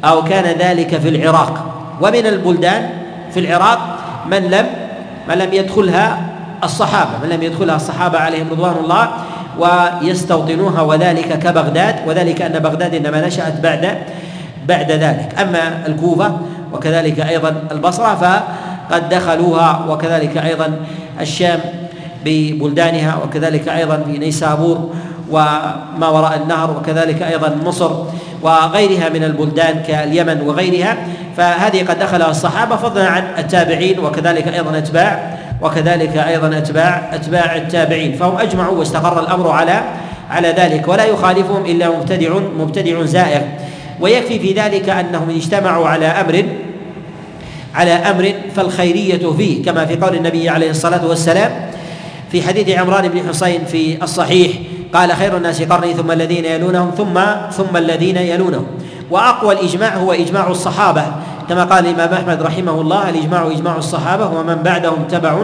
[0.04, 1.64] أو كان ذلك في العراق.
[2.00, 2.90] ومن البلدان
[3.34, 3.98] في العراق
[4.30, 4.66] من لم
[5.28, 6.27] من لم يدخلها
[6.64, 9.08] الصحابة من لم يدخلها الصحابة عليهم رضوان الله
[9.58, 13.98] ويستوطنوها وذلك كبغداد وذلك أن بغداد إنما نشأت بعد
[14.68, 15.34] بعد ذلك.
[15.40, 16.38] أما الكوفة
[16.72, 20.76] وكذلك أيضا البصرة فقد دخلوها وكذلك أيضا
[21.20, 21.60] الشام
[22.24, 24.90] ببلدانها وكذلك أيضا في نيسابور
[25.30, 27.90] وما وراء النهر وكذلك أيضا مصر
[28.42, 30.96] وغيرها من البلدان كاليمن وغيرها.
[31.36, 38.12] فهذه قد دخلها الصحابة فضلا عن التابعين وكذلك أيضا أتباع وكذلك أيضا اتباع أتباع التابعين
[38.12, 39.82] فهم أجمعوا واستقر الأمر على
[40.30, 43.42] على ذلك ولا يخالفهم إلا مبتدع مبتدع زائر.
[44.00, 46.44] ويكفي في ذلك أنهم اجتمعوا على أمر
[47.74, 51.50] على أمر فالخيرية فيه كما في قول النبي عليه الصلاة والسلام
[52.32, 54.52] في حديث عمران بن حصين في الصحيح
[54.92, 58.66] قال خير الناس قرني ثم الذين يلونهم ثم ثم الذين يلونهم.
[59.10, 61.04] وأقوى الإجماع هو إجماع الصحابة
[61.48, 65.42] كما قال الإمام أحمد رحمه الله الإجماع إجماع الصحابة ومن بعدهم تبع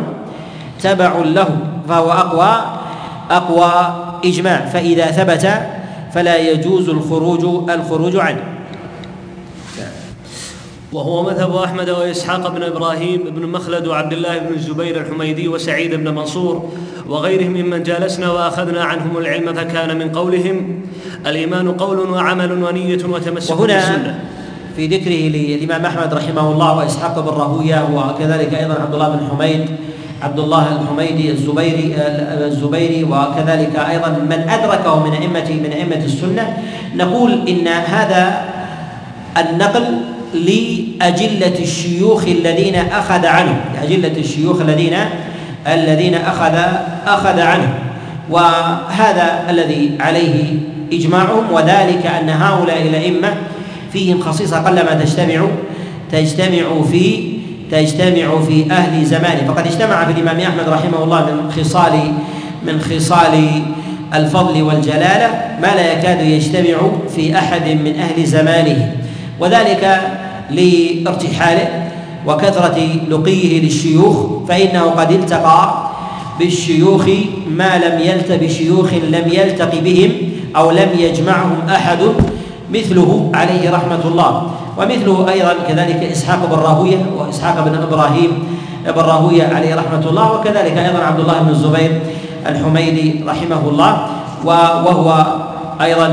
[0.83, 2.64] تبع له فهو أقوى
[3.31, 5.53] أقوى إجماع فإذا ثبت
[6.14, 8.43] فلا يجوز الخروج الخروج عنه.
[10.93, 16.14] وهو مذهب أحمد وإسحاق بن إبراهيم بن مخلد وعبد الله بن الزبير الحميدي وسعيد بن
[16.14, 16.71] منصور
[17.09, 20.81] وغيرهم ممن جالسنا وأخذنا عنهم العلم فكان من قولهم
[21.27, 24.34] الإيمان قول وعمل ونية وتمسك وهنا بالسنة.
[24.76, 29.66] في ذكره للإمام أحمد رحمه الله وإسحاق بن راهوية وكذلك أيضا عبد الله بن حميد
[30.22, 31.94] عبد الله الحميدي الزبيري
[32.46, 36.56] الزبيري وكذلك أيضا من أدركه من ائمه من أئمة السنة.
[36.96, 38.44] نقول إن هذا
[39.38, 39.84] النقل
[40.34, 44.96] لأجلة الشيوخ الذين أخذ عنه لأجلة الشيوخ الذين
[45.66, 46.58] الذين أخذ
[47.06, 47.74] أخذ عنه.
[48.30, 50.56] وهذا الذي عليه
[50.92, 53.34] إجماعهم وذلك أن هؤلاء الأئمة
[53.94, 55.46] فيهم خصيصة قلما تجتمع
[56.12, 57.35] تجتمع في
[57.70, 59.44] تجتمع في أهل زمانه.
[59.48, 61.92] فقد اجتمع في الإمام أحمد رحمه الله من خصال
[62.66, 63.62] من خصال
[64.14, 65.28] الفضل والجلالة
[65.62, 66.76] ما لا يكاد يجتمع
[67.16, 68.94] في أحد من أهل زمانه.
[69.40, 70.00] وذلك
[70.50, 71.90] لارتحاله
[72.26, 72.78] وكثرة
[73.11, 74.16] لقيه للشيوخ
[74.48, 75.90] فإنه قد التقى
[76.38, 77.09] بالشيوخ
[77.50, 80.11] ما لم يلت بشيوخ لم يلتق بهم
[80.57, 81.98] أو لم يجمعهم أحد
[82.74, 84.32] مثله عليه رحمة الله.
[84.78, 88.30] ومثله أيضا كذلك إسحاق بن راهوية وإسحاق بن إبراهيم
[88.87, 91.92] بن راهوية عليه رحمة الله وكذلك أيضا عبد الله بن الزبير
[92.46, 93.92] الحميدي رحمه الله
[94.44, 95.26] وهو
[95.80, 96.08] أيضا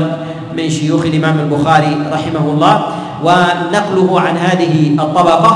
[0.56, 2.74] من شيوخ الإمام البخاري رحمه الله.
[3.22, 5.52] ونقله عن هذه الطبقة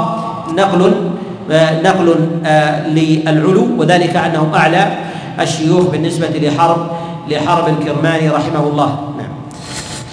[0.58, 0.92] نقل
[1.82, 2.08] نقل
[2.46, 4.82] آه، للعلو وذلك أنه أعلى
[5.40, 6.78] الشيوخ بالنسبة لحرب
[7.30, 8.90] لحرب الكرماني رحمه الله.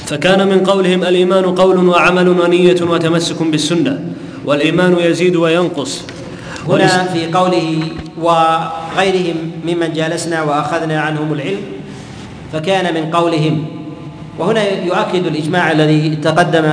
[0.05, 3.99] فكان من قولهم الإيمان قول وعمل ونية وتمسك بالسنة
[4.45, 6.01] والإيمان يزيد وينقص.
[6.67, 7.79] هنا في قوله
[8.21, 9.35] وغيرهم
[9.65, 11.61] ممن جالسنا وأخذنا عنهم العلم
[12.53, 13.65] فكان من قولهم.
[14.39, 16.65] وهنا يؤكد الإجماع الذي تقدم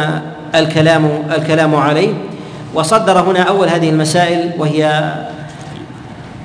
[0.54, 2.08] الكلام الكلام عليه.
[2.74, 5.12] وصدر هنا أول هذه المسائل وهي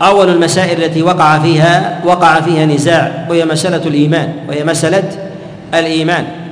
[0.02, 5.10] أول المسائل التي وقع فيها وقع فيها نزاع وهي مسألة الإيمان وهي مسألة
[5.74, 6.45] الإيمان.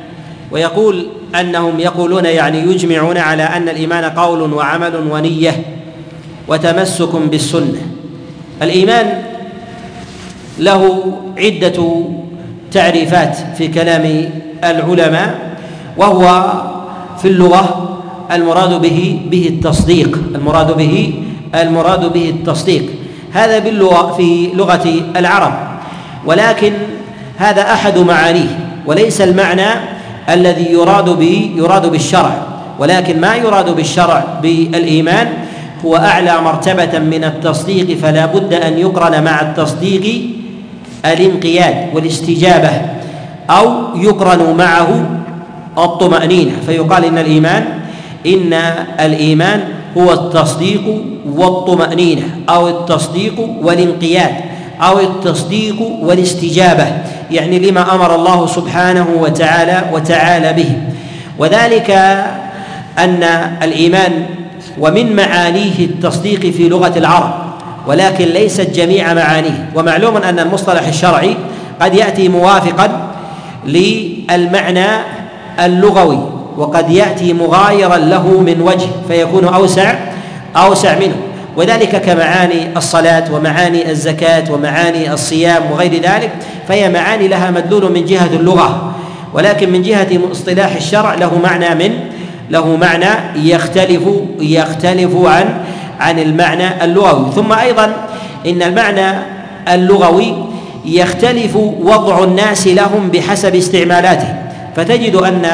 [0.54, 1.08] ويقول
[1.39, 5.66] أنهم يقولون يعني يجمعون على أن الإيمان قول وعمل ونية
[6.48, 7.82] وتمسك بالسنة.
[8.62, 9.22] الإيمان
[10.60, 12.06] له عدة
[12.72, 14.30] تعريفات في كلام
[14.63, 15.56] العلماء
[15.98, 16.52] وهو
[17.22, 17.89] في اللغة
[18.32, 21.13] المراد به به التصديق المراد به
[21.56, 22.86] المراد به التصديق.
[23.32, 25.54] هذا باللغة في لغة العرب
[26.26, 26.74] ولكن
[27.38, 29.92] هذا أحد معانيه وليس المعنى
[30.29, 32.36] الذي يراد به يراد بالشرع
[32.79, 35.27] ولكن ما يراد بالشرع بالإيمان
[35.86, 40.29] هو أعلى مرتبة من التصديق فلا بد أن يقرن مع التصديق
[41.05, 42.71] الانقياد والاستجابة
[43.49, 45.09] أو يقرن معه
[45.77, 46.51] الطمأنينة.
[46.65, 47.65] فيقال إن الإيمان
[48.27, 48.53] إن
[48.99, 49.63] الإيمان
[49.97, 54.36] هو التصديق والطمأنينة أو التصديق والانقياد.
[54.88, 56.88] أو التصديق والاستجابة
[57.32, 60.78] يعني لما أمر الله سبحانه وتعالى وتعالى به.
[61.39, 61.89] وذلك
[63.00, 63.24] أن
[63.63, 64.26] الإيمان
[64.80, 67.34] ومن معانيه التصديق في لغة العرب
[67.88, 69.69] ولكن ليست جميع معانيه.
[69.76, 71.38] ومعلوم أن المصطلح الشرعي
[71.82, 73.08] قد يأتي موافقا
[73.65, 74.88] للمعنى
[75.60, 76.19] اللغوي
[76.58, 79.96] وقد يأتي مغايرا له من وجه فيكون أوسع
[80.56, 81.15] أوسع منه.
[81.58, 86.32] وذلك كمعاني الصلاة ومعاني الزكاة ومعاني الصيام وغير ذلك
[86.68, 88.94] فهي معاني لها مدلول من جهة اللغة
[89.34, 91.94] ولكن من جهة اصطلاح الشرع له معنى من؟
[92.50, 94.02] له معنى يختلف
[94.39, 95.46] يختلف عن
[96.00, 97.32] عن المعنى اللغوي.
[97.36, 97.94] ثم أيضا
[98.48, 99.18] إن المعنى
[99.74, 100.34] اللغوي
[100.86, 104.36] يختلف وضع الناس لهم بحسب استعمالاتهم
[104.76, 105.46] فتجد أن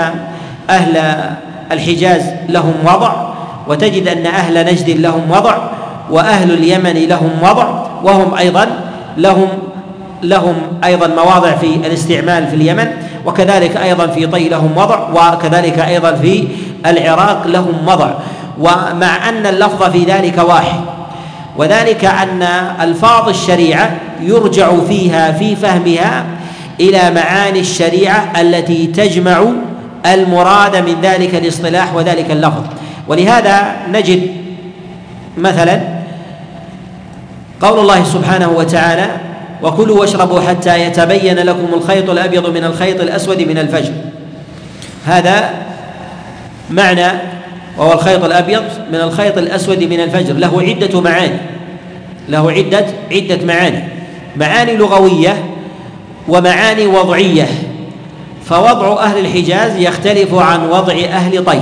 [0.69, 1.21] أهل
[1.71, 3.29] الحجاز لهم وضع
[3.67, 5.57] وتجد أن أهل نجد لهم وضع
[6.11, 7.67] وأهل اليمن لهم وضع
[8.03, 8.67] وهم أيضا
[9.17, 9.47] لهم
[10.23, 12.87] لهم أيضا مواضع في الاستعمال في اليمن
[13.25, 16.47] وكذلك أيضا في طي لهم وضع وكذلك أيضا في
[16.85, 18.09] العراق لهم وضع.
[18.59, 20.79] ومع أن اللفظ في ذلك واحد
[21.57, 22.43] وذلك أن
[22.81, 23.91] ألفاظ الشريعة
[24.21, 26.25] يرجع فيها في فهمها
[26.79, 29.43] إلى معاني الشريعة التي تجمع
[30.05, 32.63] المراد من ذلك الاصطلاح وذلك اللفظ.
[33.07, 34.27] ولهذا نجد
[35.37, 35.98] مثلا
[37.61, 39.07] قول الله سبحانه وتعالى
[39.63, 43.91] وكلوا واشربوا حتى يتبين لكم الخيط الأبيض من الخيط الأسود من الفجر.
[45.05, 45.49] هذا
[46.69, 47.07] معنى
[47.77, 50.33] وهو الخيط الأبيض من الخيط الأسود من الفجر.
[50.33, 51.37] له عدة معاني.
[52.29, 53.83] له عدة عدة معاني.
[54.37, 55.45] معاني لغوية
[56.27, 57.47] ومعاني وضعية.
[58.45, 61.61] فوضع أهل الحجاز يختلف عن وضع أهل طي.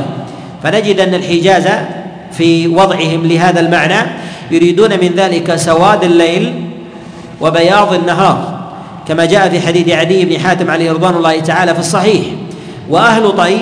[0.64, 1.68] فنجد أن الحجاز
[2.32, 4.10] في وضعهم لهذا المعنى
[4.52, 6.54] يريدون من ذلك سواد الليل
[7.42, 8.58] وبياض النهار
[9.08, 12.22] كما جاء في حديث عدي بن حاتم عليه رضوان الله تعالى في الصحيح.
[12.90, 13.58] وأهل طي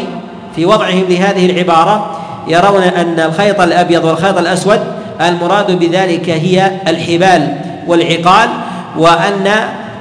[0.55, 2.17] في وضعهم لهذه العبارة
[2.47, 4.79] يرون أن الخيط الأبيض والخيط الأسود
[5.21, 7.55] المراد بذلك هي الحبال
[7.87, 8.49] والعقال
[8.97, 9.51] وأن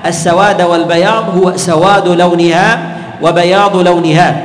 [0.06, 4.44] السواد والبياض هو سواد لونها وبياض لونها.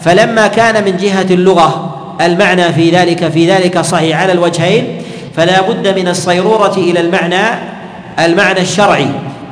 [0.00, 5.02] فلما كان من جهة اللغة المعنى في ذلك في ذلك صحيح على الوجهين
[5.36, 7.44] فلا بد من الصيرورة إلى المعنى
[8.18, 9.08] المعنى الشرعي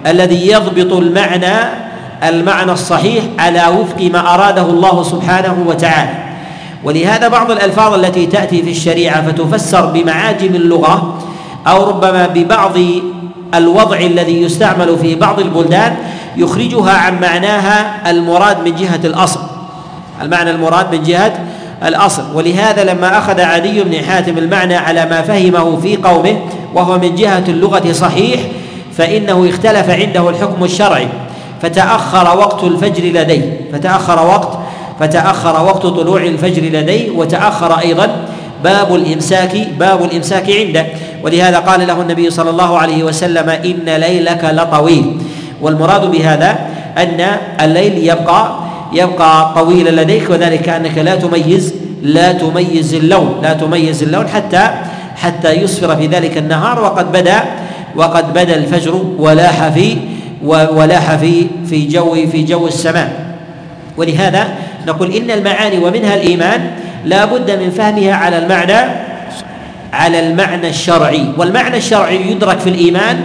[0.06, 1.54] الذي يضبط المعنى
[2.22, 6.14] المعنى الصحيح على وفق ما أراده الله سبحانه وتعالى.
[6.84, 11.18] ولهذا بعض الألفاظ التي تأتي في الشريعة فتفسر بمعاجم اللغة
[11.66, 12.72] أو ربما ببعض
[13.54, 15.96] الوضع الذي يستعمل في بعض البلدان
[16.36, 19.40] يخرجها عن معناها المراد من جهة الأصل.
[20.22, 21.38] المعنى المراد من جهة
[21.84, 22.22] الأصل.
[22.34, 26.36] ولهذا لما أخذ عدي بن حاتم المعنى على ما فهمه في قومه
[26.74, 28.40] وهو من جهة اللغة صحيح
[28.96, 31.08] فإنه اختلف عنده الحكم الشرعي.
[31.62, 33.60] فتأخر وقت الفجر لديه.
[33.72, 34.58] فتأخر وقت
[35.00, 38.10] فتأخر وقت طلوع الفجر لديه وتأخر أيضا
[38.64, 40.86] باب الإمساك باب الإمساك عنده.
[41.22, 45.16] ولهذا قال له النبي صلى الله عليه وسلم إن ليلك لطويل.
[45.62, 46.58] والمراد بهذا
[46.98, 48.63] أن الليل يبقى
[48.94, 54.70] يبقى طويلا لديك وذلك أنك لا تميز لا تميز اللون لا تميز اللون حتى
[55.16, 57.44] حتى يصفر في ذلك النهار وقد بدأ
[57.96, 59.96] وقد بدأ الفجر ولاح في
[60.44, 63.36] ولاح في في جو في جو السماء.
[63.96, 64.48] ولهذا
[64.86, 66.70] نقول إن المعاني ومنها الإيمان
[67.04, 68.90] لا بد من فهمها على المعنى
[69.92, 71.26] على المعنى الشرعي.
[71.38, 73.20] والمعنى الشرعي يدرك في الإيمان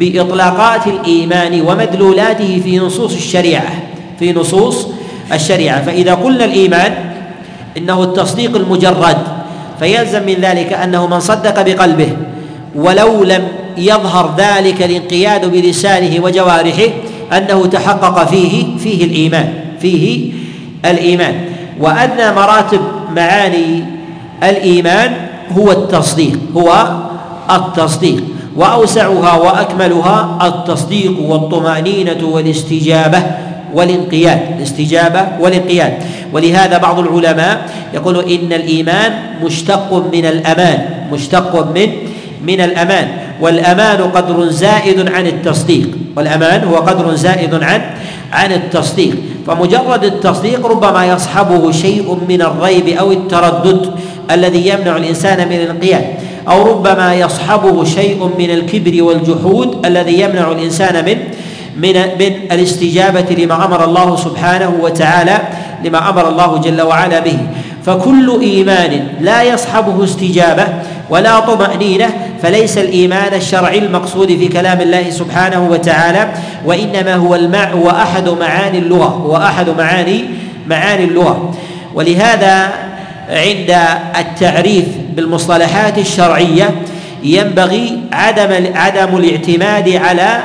[0.00, 3.72] بإطلاقات الإيمان ومدلولاته في نصوص الشريعة
[4.18, 4.88] في نصوص
[5.32, 5.82] الشريعة.
[5.82, 6.92] فإذا قلنا الإيمان
[7.76, 9.18] إنه التصديق المجرد
[9.78, 12.16] فيلزم من ذلك أنه من صدق بقلبه
[12.74, 13.42] ولو لم
[13.78, 16.88] يظهر ذلك الانقياد بلسانه وجوارحه
[17.32, 20.32] أنه تحقق فيه فيه الإيمان فيه
[20.84, 21.34] الإيمان.
[21.80, 22.80] وأدنى مراتب
[23.16, 23.84] معاني
[24.42, 25.12] الإيمان
[25.58, 26.86] هو التصديق هو
[27.50, 28.24] التصديق.
[28.56, 33.22] وأوسعها وأكملها التصديق والطمأنينة والاستجابة.
[33.74, 35.92] والانقياد الاستجابة والانقياد.
[36.32, 39.12] ولهذا بعض العلماء يقول إن الإيمان
[39.42, 40.78] مشتق من الأمان
[41.12, 41.88] مشتق من
[42.46, 43.08] من الأمان.
[43.40, 45.88] والأمان قدر زائد عن التصديق.
[46.16, 47.80] والأمان هو قدر زائد عن
[48.32, 49.16] عن التصديق.
[49.46, 53.90] فمجرد التصديق ربما يصحبه شيء من الريب أو التردد
[54.30, 56.04] الذي يمنع الإنسان من الانقياد.
[56.48, 61.16] أو ربما يصحبه شيء من الكبر والجحود الذي يمنع الإنسان من
[61.76, 65.38] من من الاستجابة لما أمر الله سبحانه وتعالى
[65.84, 67.38] لما أمر الله جل وعلا به.
[67.86, 70.66] فكل إيمان لا يصحبه استجابة
[71.10, 72.10] ولا طمأنينة
[72.42, 76.28] فليس الإيمان الشرعي المقصود في كلام الله سبحانه وتعالى
[76.64, 80.24] وإنما هو المع هو أحد معاني اللغة هو أحد معاني
[80.66, 81.54] معاني اللغة.
[81.94, 82.72] ولهذا
[83.30, 83.76] عند
[84.18, 84.84] التعريف
[85.16, 86.70] بالمصطلحات الشرعية
[87.24, 90.40] ينبغي عدم عدم الاعتماد على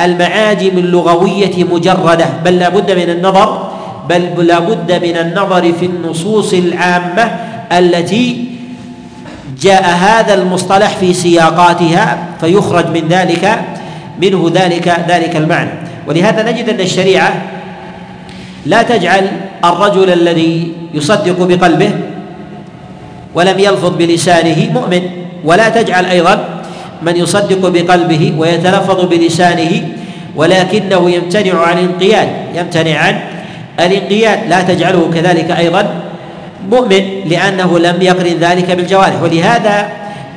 [0.00, 2.26] المعاجم اللغوية مجردة.
[2.44, 3.72] بل لا بد من النظر
[4.08, 7.30] بل لا بد من النظر في النصوص العامة
[7.72, 8.44] التي
[9.60, 13.58] جاء هذا المصطلح في سياقاتها فيخرج من ذلك
[14.22, 15.70] منه ذلك ذلك المعنى.
[16.06, 17.42] ولهذا نجد أن الشريعة
[18.66, 19.26] لا تجعل
[19.64, 21.90] الرجل الذي يصدق بقلبه
[23.34, 25.02] ولم يلفظ بلسانه مؤمن
[25.44, 26.51] ولا تجعل أيضا
[27.06, 29.88] من يصدق بقلبه ويتلفظ بلسانه
[30.36, 33.20] ولكنه يمتنع عن الانقياد يمتنع عن
[33.80, 34.38] الانقياد.
[34.48, 35.94] لا تجعله كذلك أيضا
[36.70, 39.22] مؤمن لأنه لم يقرن ذلك بالجوارح.
[39.22, 39.88] ولهذا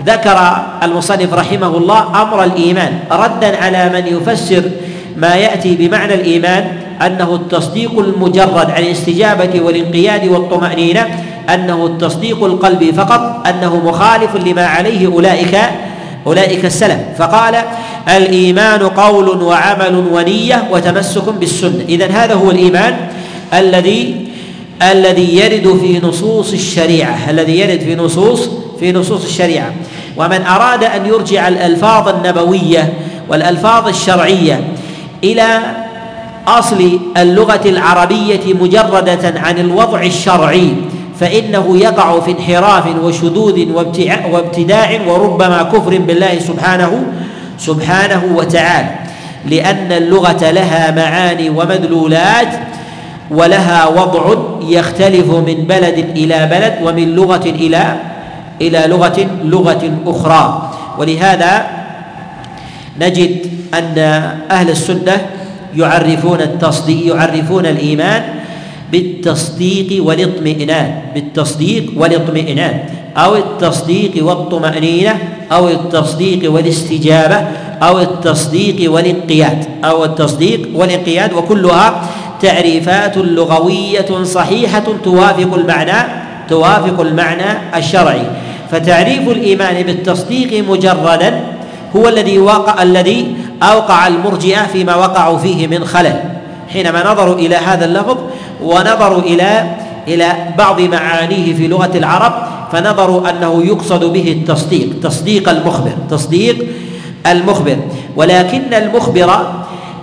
[0.05, 0.38] ذكر
[0.84, 4.63] المصنف رحمه الله أمر الإيمان ردا على من يفسر
[5.18, 6.68] ما يأتي بمعنى الإيمان
[7.01, 11.07] أنه التصديق المجرد عن الاستجابة والانقياد والطمأنينة
[11.53, 15.57] أنه التصديق القلبي فقط أنه مخالف لما عليه أولئك
[16.28, 16.99] أولئك السلف.
[17.17, 17.55] فقال
[18.17, 21.86] الإيمان قول وعمل ونية وتمسك بالسنة.
[21.89, 22.95] اذا هذا هو الإيمان
[23.53, 24.28] الذي
[24.82, 27.30] الذي يرد في نصوص الشريعة.
[27.30, 28.49] الذي يرد في نصوص
[28.80, 29.73] في نصوص الشريعة.
[30.17, 32.93] ومن أراد أن يرجع الألفاظ النبوية
[33.30, 34.67] والألفاظ الشرعية
[35.23, 35.59] إلى
[36.47, 40.73] أصل اللغة العربية مجردة عن الوضع الشرعي
[41.20, 43.66] فإنه يقع في انحراف وشذوذ
[44.32, 47.03] وابتداع وربما كفر بالله سبحانه
[47.59, 48.89] سبحانه وتعالى.
[49.45, 52.47] لأن اللغة لها معاني ومدلولات
[53.32, 57.95] ولها وضع يختلف من بلد إلى بلد ومن لغة إلى
[58.61, 60.72] إلى لغة لغة أخرى.
[60.97, 61.66] ولهذا
[62.99, 63.97] نجد أن
[64.51, 65.22] أهل السنة
[65.76, 68.24] يعرفون التصديق يعرفون الإيمان
[68.91, 72.79] بالتصديق والاطمئنان بالتصديق والاطمئنان
[73.17, 75.19] أو التصديق والطمأنينة
[75.51, 77.47] أو التصديق والاستجابة
[77.81, 82.01] أو التصديق والانقياد أو التصديق والانقياد وكلها
[82.41, 86.07] تعريفات لغوية صحيحة توافق المعنى
[86.49, 88.21] توافق المعنى الشرعي.
[88.71, 91.41] فتعريف الإيمان بالتصديق مجردا
[91.95, 96.15] هو الذي وقع الذي أوقع المرجئة فيما وقعوا فيه من خلل.
[96.73, 98.17] حينما نظروا إلى هذا اللفظ
[98.64, 99.64] ونظروا إلى
[100.08, 102.34] إلى بعض معانيه في لغة العرب
[102.72, 106.66] فنظروا أنه يقصد به التصديق تصديق المخبر تصديق
[107.28, 107.78] المخبر.
[108.16, 109.30] ولكن المخبر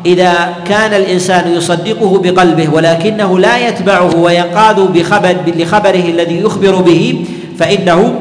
[0.06, 0.32] إذا
[0.68, 7.24] كان الإنسان يصدقه بقلبه ولكنه لا يتبعه وينقاد بخبر لخبره الذي يخبر به
[7.58, 8.14] فإنه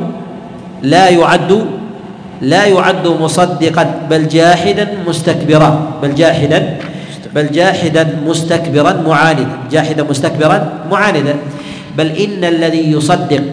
[0.82, 1.66] لا يعد
[2.42, 6.78] لا يعد مصدقا بل جاحدا مستكبرا بل جاحدا
[7.36, 9.48] بل جاحدا مستكبرا معاندا.
[9.72, 11.36] جاحدا مستكبرا معاندا.
[11.98, 13.44] بل إن الذي يصدق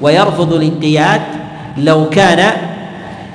[0.00, 1.20] ويرفض الانقياد
[1.78, 2.52] لو كان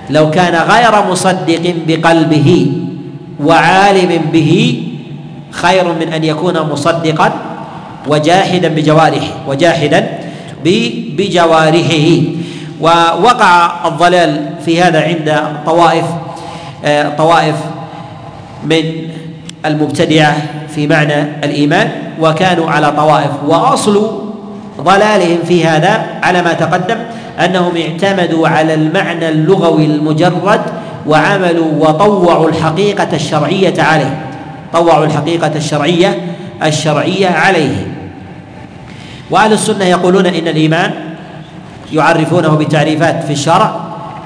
[0.09, 2.71] لو كان غير مصدق بقلبه
[3.43, 4.83] وعالم به
[5.51, 7.31] خير من أن يكون مصدقا
[8.07, 10.07] وجاحدا بجوارحه وجاحدا
[11.17, 12.07] بجوارحه.
[12.81, 16.05] ووقع الضلال في هذا عند طوائف
[16.85, 17.55] آه، طوائف
[18.63, 18.83] من
[19.67, 20.37] المبتدعه
[20.75, 21.91] في معنى الإيمان
[22.21, 23.31] وكانوا على طوائف.
[23.47, 24.21] وأصل
[24.81, 26.97] ضلالهم في هذا على ما تقدم
[27.45, 30.61] أنهم اعتمدوا على المعنى اللغوي المجرد
[31.07, 34.17] وعملوا وطوعوا الحقيقة الشرعية عليه.
[34.73, 36.21] طوعوا الحقيقة الشرعية
[36.63, 37.87] الشرعية عليه.
[39.31, 40.91] وأهل السنة يقولون إن الإيمان
[41.93, 43.75] يعرفونه بتعريفات في الشرع.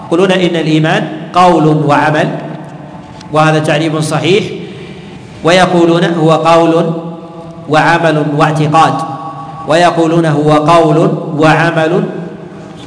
[0.08, 2.28] يقولون إن الإيمان قول وعمل
[3.34, 4.44] وهذا تعريف صحيح.
[5.44, 6.94] ويقولون هو قول
[7.70, 8.94] وعمل واعتقاد.
[9.68, 12.04] ويقولون هو قول وعمل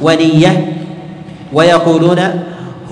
[0.03, 0.75] ونية.
[1.53, 2.21] ويقولون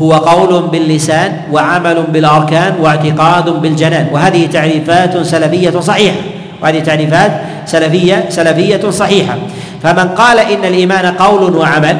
[0.03, 4.07] هو قول باللسان وعمل بالأركان واعتقاد بالجنان.
[4.13, 6.17] وهذه تعريفات سلفية صحيحة.
[6.63, 7.33] وهذه تعريفات
[7.67, 9.37] سلفيه سلفية صحيحة.
[9.83, 11.97] فمن قال إن الإيمان قول وعمل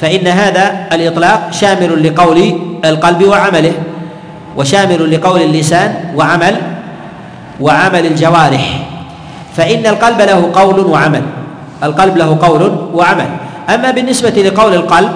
[0.00, 2.52] فإن هذا الإطلاق شامل لقول
[2.84, 3.72] القلب وعمله.
[4.58, 6.54] وشامل لقول اللسان وعمل
[7.60, 8.64] وعمل الجوارح.
[9.56, 11.22] فإن القلب له قول وعمل.
[11.82, 12.62] القلب له قول
[12.94, 13.30] وعمل.
[13.74, 15.10] أما بالنسبة لقول القلب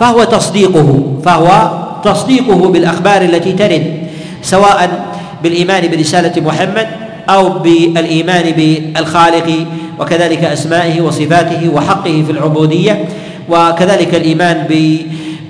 [0.00, 0.88] فهو تصديقه
[1.24, 1.70] فهو
[2.04, 4.08] تصديقه بالأخبار التي ترد
[4.42, 5.04] سواء
[5.42, 6.88] بالإيمان برسالة محمد
[7.28, 9.66] أو بالإيمان بالخالق
[9.98, 13.04] وكذلك أسمائه وصفاته وحقه في العبودية
[13.48, 14.66] وكذلك الإيمان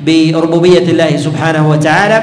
[0.06, 2.22] بربوبية الله سبحانه وتعالى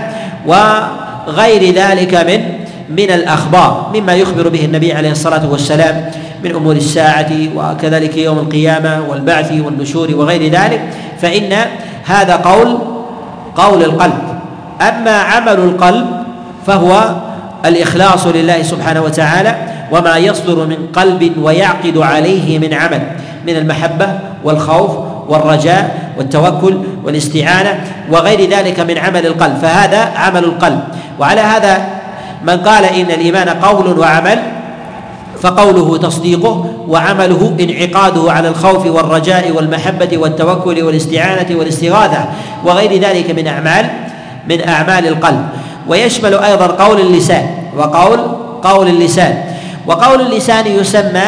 [1.27, 6.11] وغير ذلك من من الأخبار مما يخبر به النبي عليه الصلاة والسلام
[6.43, 10.81] من أمور الساعة وكذلك يوم القيامة والبعث والنشور وغير ذلك.
[11.21, 11.53] فإن
[12.05, 12.77] هذا قول
[13.55, 14.19] قول القلب.
[14.81, 16.05] أما عمل القلب
[16.67, 17.15] فهو
[17.65, 19.55] الإخلاص لله سبحانه وتعالى
[19.91, 23.01] وما يصدر من قلب ويعقد عليه من عمل
[23.47, 24.91] من المحبة والخوف
[25.27, 29.57] والرجاء والتوكل والاستعانة وغير ذلك من عمل القلب.
[29.61, 30.79] فهذا عمل القلب.
[31.19, 31.85] وعلى هذا
[32.43, 34.39] من قال إن الإيمان قول وعمل
[35.41, 42.25] فقوله تصديقه وعمله انعقاده على الخوف والرجاء والمحبة والتوكل والاستعانة والاستغاثة
[42.63, 43.85] وغير ذلك من أعمال
[44.49, 45.45] من أعمال القلب.
[45.87, 47.47] ويشمل أيضا قول اللسان
[47.77, 48.19] وقول
[48.63, 49.43] قول اللسان.
[49.87, 51.21] وقول اللسان يسمى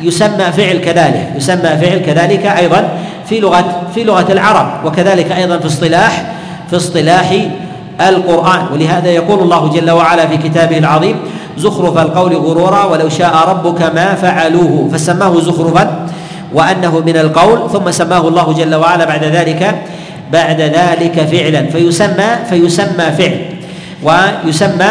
[0.00, 1.32] يسمى فعل كذلك.
[1.36, 2.88] يسمى فعل كذلك أيضا
[3.28, 4.84] في لغة في لغة العرب.
[4.84, 6.24] وكذلك أيضا في اصطلاح
[6.70, 7.34] في اصطلاح
[8.00, 8.66] القرآن.
[8.72, 11.16] ولهذا يقول الله جل وعلا في كتابه العظيم
[11.58, 14.90] زخرف القول غرورا ولو شاء ربك ما فعلوه.
[14.92, 16.06] فسماه زخرفا
[16.54, 19.74] وأنه من القول ثم سماه الله جل وعلا بعد ذلك
[20.32, 21.66] بعد ذلك فعلا.
[21.70, 23.40] فيسمى فيسمى فعل.
[24.02, 24.90] ويسمى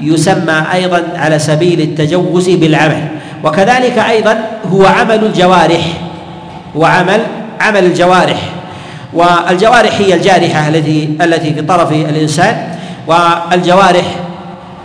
[0.00, 3.04] يسمى أيضا على سبيل التجوز بالعمل.
[3.44, 4.38] وكذلك أيضا
[4.72, 5.84] هو عمل الجوارح.
[6.76, 7.20] هو عمل
[7.60, 8.40] عمل الجوارح.
[9.14, 12.56] والجوارح هي الجارحة التي التي في طرف الإنسان
[13.06, 14.04] والجوارح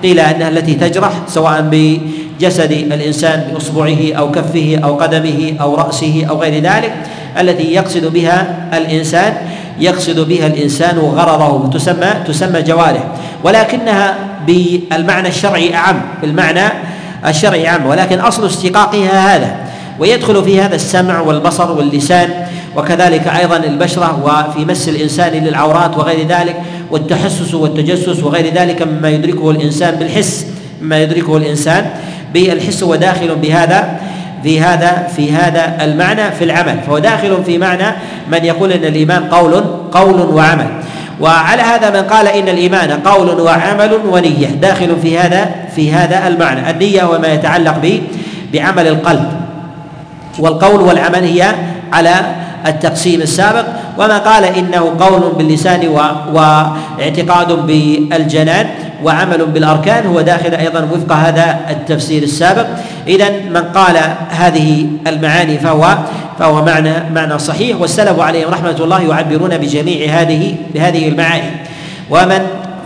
[0.04, 6.42] قيل أنها التي تجرح سواء بجسد الإنسان بأصبعه أو كفه أو قدمه أو رأسه أو
[6.42, 6.94] غير ذلك
[7.40, 9.34] التي يقصد بها الإنسان
[9.80, 13.04] يقصد بها الإنسان غرضه تسمى تسمى جوارح.
[13.44, 14.16] ولكنها
[14.48, 16.72] بالمعنى الشرعي أعم بالمعنى
[17.28, 19.56] الشرعي أعم ولكن أصل اشتقاقها هذا
[20.00, 22.30] ويدخل في هذا السمع والبصر واللسان
[22.76, 26.56] وكذلك أيضا البشرة وفي مس الإنسان للعورات وغير ذلك
[26.92, 30.46] والتحسس والتجسس وغير ذلك مما يدركه الإنسان بالحس
[30.82, 31.90] مما يدركه الإنسان
[32.34, 34.00] بالحس وداخل بهذا
[34.44, 36.80] في هذا في هذا المعنى في العمل.
[36.88, 37.96] فهو داخل في معنى
[38.32, 40.68] من يقول إن الإيمان قول قول وعمل.
[41.20, 44.48] وعلى هذا من قال إن الإيمان قول وعمل ونية.
[44.48, 46.70] داخل في هذا في هذا المعنى.
[46.70, 48.02] النية وما يتعلق به
[48.54, 49.32] بعمل القلب.
[50.40, 51.56] والقول والعمل هي
[51.94, 52.16] على
[52.68, 53.66] التقسيم السابق
[53.98, 55.88] وما قال إنه قول باللسان
[56.34, 58.68] واعتقاد بالجنان
[59.04, 62.66] وعمل بالأركان هو داخل أيضا وفق هذا التفسير السابق.
[63.08, 63.98] اذا من قال
[64.30, 65.98] هذه المعاني فهو
[66.40, 71.52] فهو معنى معنى صحيح والسلف عليهم رحمة الله يعبرون بجميع هذه بهذه المعاني.
[72.10, 72.40] ومن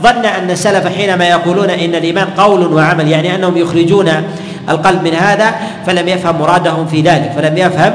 [0.03, 4.09] ظن أن السلف حينما يقولون إن الإيمان قول وعمل يعني أنهم يخرجون
[4.69, 5.55] القلب من هذا
[5.85, 7.93] فلم يفهم مرادهم في ذلك فلم يفهم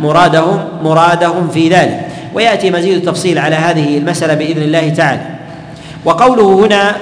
[0.00, 2.06] مرادهم مرادهم في ذلك.
[2.34, 5.22] ويأتي مزيد التفصيل على هذه المسألة بإذن الله تعالى.
[6.04, 6.96] وقوله هنا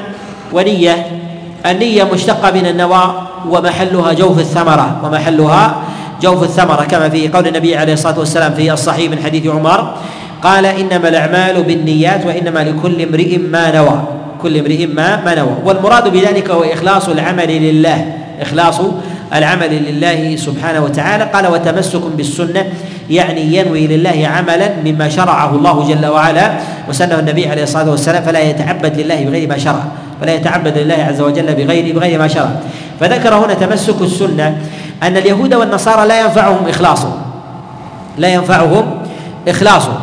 [0.53, 1.07] ونية
[1.67, 5.83] النية مشتقة من النوى ومحلها جوف الثمرة ومحلها
[6.23, 9.95] جوف الثمرة كما في قول النبي عليه الصلاة والسلام في الصحيح من حديث عمر
[10.43, 14.03] قال إنما الأعمال بالنيات وإنما لكل امرئ ما نوى.
[14.43, 15.57] كل امرئ ما ما نوى.
[15.64, 18.26] والمراد بذلك هو إخلاص العمل لله.
[18.41, 18.80] إخلاص
[19.34, 21.24] العمل لله سبحانه وتعالى.
[21.24, 22.64] قال وتمسك بالسنة.
[23.11, 26.53] يعني ينوي لله عملا مما شرعه الله جل وعلا.
[26.89, 29.84] وسنة النبي عليه الصلاة والسلام فلا يتعبد لله بغير ما شرع.
[30.20, 32.51] فلا يتعبد لله عز وجل بغير بغير ما شرع.
[33.01, 34.59] فذكر هنا تمسك السنة
[35.03, 37.12] أن اليهود والنصارى لا ينفعهم اخلاصهم
[38.18, 38.84] لا ينفعهم
[39.49, 39.99] إخلاصه.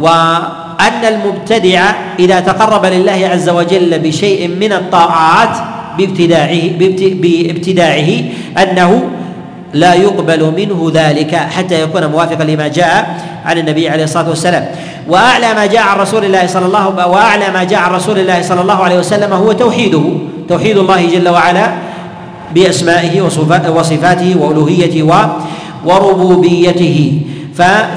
[0.00, 5.56] وأن المبتدع إذا تقرب لله عز وجل بشيء من الطاعات
[5.98, 6.62] بابتداعه
[7.20, 8.10] بابتداعه
[8.62, 8.90] أنه
[9.74, 14.64] لا يقبل منه ذلك حتى يكون موافقا لما جاء عن النبي عليه الصلاة والسلام.
[15.08, 18.60] وأعلى ما جاء عن رسول الله صلى الله وأعلى ما جاء عن رسول الله صلى
[18.60, 20.04] الله عليه وسلم هو توحيده
[20.48, 21.66] توحيد الله جل وعلا
[22.54, 23.20] بأسمائه
[23.68, 25.04] وصفاته وألوهيته
[25.84, 27.20] وربوبيته.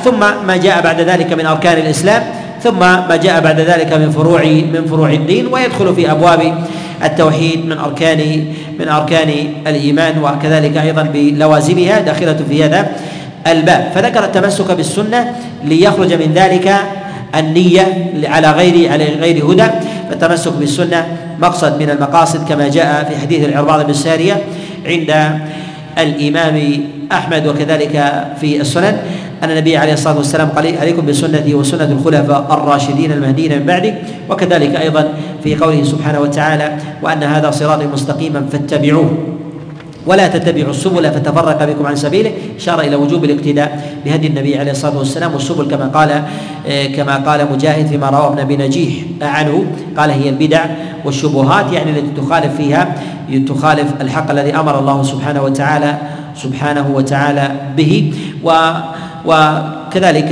[0.04, 2.24] ثم ما جاء بعد ذلك من أركان الإسلام
[2.64, 6.66] ثم ما جاء بعد ذلك من فروع من فروع الدين ويدخل في أبواب
[7.04, 8.46] التوحيد من أركان
[8.80, 9.30] من أركان
[9.68, 12.90] الإيمان وكذلك أيضا بلوازمها داخلة في هذا
[13.48, 13.92] الباب.
[13.96, 16.76] فذكر التمسك بالسنة ليخرج من ذلك
[17.36, 19.68] النية على غير على غير هدى.
[20.10, 21.06] فالتمسك بالسنة
[21.42, 24.42] مقصد من المقاصد كما جاء في حديث العرباض بن سارية
[24.86, 25.40] عند
[25.98, 28.98] الإمام أحمد وكذلك في السنن.
[29.44, 33.94] أن النبي عليه الصلاة والسلام قال عليكم بسنتي وسنة الخلفاء الراشدين المهديين من بعدي.
[34.30, 35.14] وكذلك أيضا
[35.44, 39.18] في قوله سبحانه وتعالى وأن هذا صراطي مستقيما فاتبعوه
[40.06, 42.32] ولا تتبعوا السبل فتفرق بكم عن سبيله.
[42.58, 45.34] اشار إلى وجوب الاقتداء بهدي النبي عليه الصلاة والسلام.
[45.34, 46.24] والسبل كما قال
[46.96, 49.66] كما قال مجاهد فيما رواه ابن أبي نجيح عنه
[49.98, 50.66] قال هي البدع
[51.06, 52.96] والشبهات يعني التي تخالف فيها
[53.48, 55.98] تخالف الحق الذي أمر الله سبحانه وتعالى
[56.36, 58.14] سبحانه وتعالى به.
[58.44, 58.52] و
[59.26, 60.32] وكذلك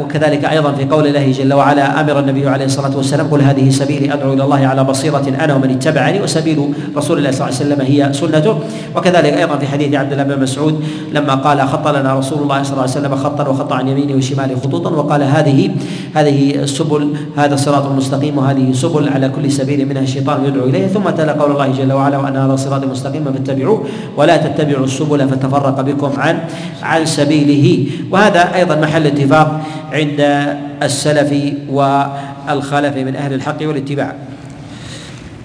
[0.00, 4.14] وكذلك أيضا في قول الله جل وعلا أمر النبي عليه الصلاة والسلام قل هذه سبيلي
[4.14, 7.80] أدعو إلى الله على بصيرة أنا ومن اتبعني وسبيل رسول الله صلى الله عليه وسلم
[7.80, 8.58] هي سنته.
[8.96, 12.72] وكذلك أيضا في حديث عبد الله بن مسعود لما قال خط لنا رسول الله صلى
[12.72, 15.70] الله عليه وسلم خطا وخط عن يمينه وشماله خطوطا وقال هذه
[16.14, 21.10] هذه السبل هذا الصراط المستقيم وهذه سبل على كل سبيل منها الشيطان يدعو اليه ثم
[21.10, 23.84] تلا قول الله جل وعلا وان هذا صراط مستقيما فاتبعوه
[24.16, 26.38] ولا تتبعوا السبل فتفرق بكم عن
[26.82, 27.86] عن سبيله.
[28.10, 29.43] وهذا أيضا محل اتفاق
[29.92, 30.20] عند
[30.82, 31.32] السلف
[31.70, 34.14] والخلف من أهل الحق والاتباع.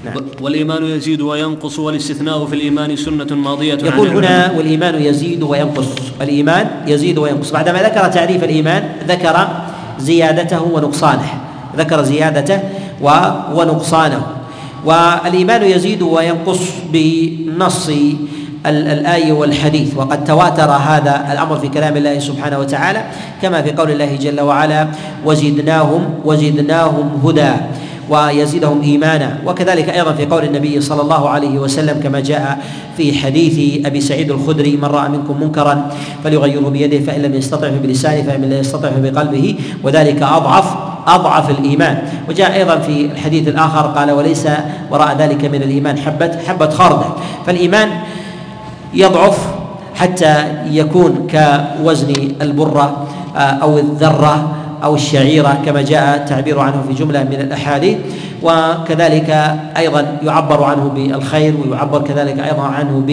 [0.06, 0.16] نعم.
[0.42, 5.88] والإيمان يزيد وينقص والاستثناء في الإيمان سنة ماضية يقول هنا والإيمان يزيد وينقص.
[6.22, 7.52] الإيمان يزيد وينقص.
[7.52, 9.48] بعدما ذكر تعريف الإيمان ذكر
[10.00, 11.30] زيادته ونقصانه.
[11.78, 12.60] ذكر زيادته
[13.56, 14.28] ونقصانه.
[14.86, 16.60] والإيمان يزيد وينقص
[16.94, 17.92] بنص
[18.66, 19.98] الآية والحديث.
[19.98, 23.04] وقد تواتر هذا الأمر في كلام الله سبحانه وتعالى
[23.42, 24.88] كما في قول الله جل وعلا
[25.26, 27.52] وزدناهم وزدناهم هدى
[28.10, 29.38] ويزيدهم إيمانا.
[29.46, 32.60] وكذلك أيضا في قول النبي صلى الله عليه وسلم كما جاء
[32.98, 35.92] في حديث أبي سعيد الخدري من رأى منكم منكرا
[36.24, 39.56] فليغيره بيده فإن لم يستطع فبلسانه فإن لم يستطع بقلبه.
[39.84, 40.66] وذلك اضعف
[41.08, 41.98] أضعف الإيمان.
[42.30, 44.48] وجاء أيضا في الحديث الآخر قال وليس
[44.92, 47.10] وراء ذلك من الإيمان حبه حبة خردل.
[47.46, 47.90] فالإيمان
[48.94, 49.48] يضعف
[49.96, 54.56] حتى يكون كوزن البرة آه، أو الذرة.
[54.84, 57.98] أو الشعيرة كما جاء التعبير عنه في جملة من الأحاديث
[58.44, 59.30] وكذلك
[59.78, 63.04] أيضا يعبر عنه بالخير ويعبر كذلك أيضا عنه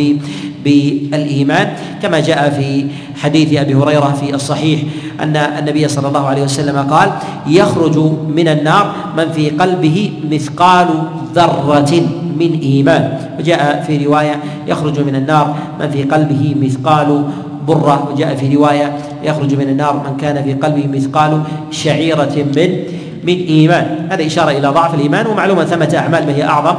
[0.64, 1.69] بالإيمان.
[2.03, 2.87] كما جاء في
[3.23, 4.81] حديث أبي هريرة في الصحيح
[5.21, 7.11] أن النبي صلى الله عليه وسلم قال
[7.47, 7.99] يخرج
[8.37, 10.89] من النار من في قلبه مثقال
[11.35, 11.93] ذرة
[12.39, 13.19] من إيمان.
[13.39, 17.25] وجاء في رواية يخرج من النار من في قلبه مثقال
[17.67, 22.79] برة وجاء في رواية يخرج من النار من كان في قلبه مثقال شعيرة من
[23.27, 24.09] من إيمان.
[24.11, 26.75] هذا إشارة إلى ضعف الإيمان ومعلوم أن ثمة أعمال ما هي أعظم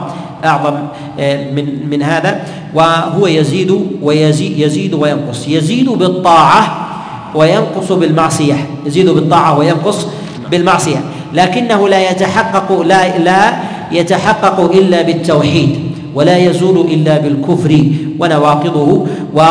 [0.45, 0.73] أعظم
[1.19, 2.41] آه، من من هذا.
[2.73, 3.71] وهو يزيد
[4.01, 5.47] ويزيد يزيد وينقص.
[5.47, 6.87] يزيد بالطاعة
[7.35, 8.55] وينقص بالمعصية.
[8.85, 10.07] يزيد بالطاعة وينقص
[10.51, 11.01] بالمعصية.
[11.33, 13.53] لكنه لا يتحقق لا لا
[13.91, 15.79] يتحقق إلا بالتوحيد
[16.15, 17.83] ولا يزول إلا بالكفر
[18.19, 19.07] ونواقضه.
[19.33, 19.41] و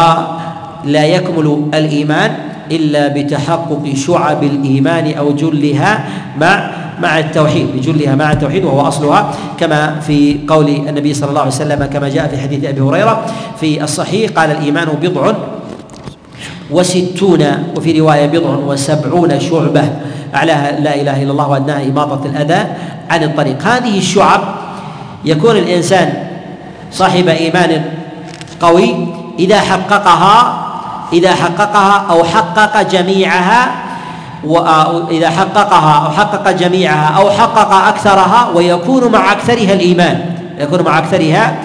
[0.86, 2.30] لا يكمل الإيمان
[2.70, 6.04] إلا بتحقق شعب الإيمان أو جلها
[6.40, 6.70] مع
[7.02, 11.84] مع التوحيد بجلها مع التوحيد وهو أصلها كما في قول النبي صلى الله عليه وسلم
[11.84, 13.26] كما جاء في حديث أبي هريرة
[13.60, 15.32] في الصحيح قال الإيمان بضع
[16.70, 17.44] وستون
[17.76, 19.84] وفي رواية بضع وسبعون شعبة
[20.34, 22.66] أعلاها لا إله إلا الله وأدناها إماطة الأذى
[23.10, 23.62] عن الطريق.
[23.62, 24.40] هذه الشعب
[25.24, 26.12] يكون الإنسان
[26.92, 27.82] صاحب إيمان
[28.60, 28.94] قوي
[29.38, 30.65] إذا حققها
[31.12, 33.68] إذا حققها أو حقق جميعها
[34.44, 40.20] وإذا حققها أو حقق جميعها أو حقق أكثرها ويكون مع أكثرها الإيمان.
[40.60, 41.56] يكون مع أكثرها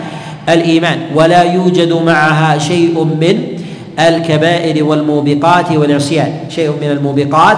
[0.50, 1.00] الإيمان.
[1.16, 3.38] ولا يوجد معها شيء من
[4.00, 6.34] الكبائر والموبقات والعصيان.
[6.50, 7.58] شيء من الموبقات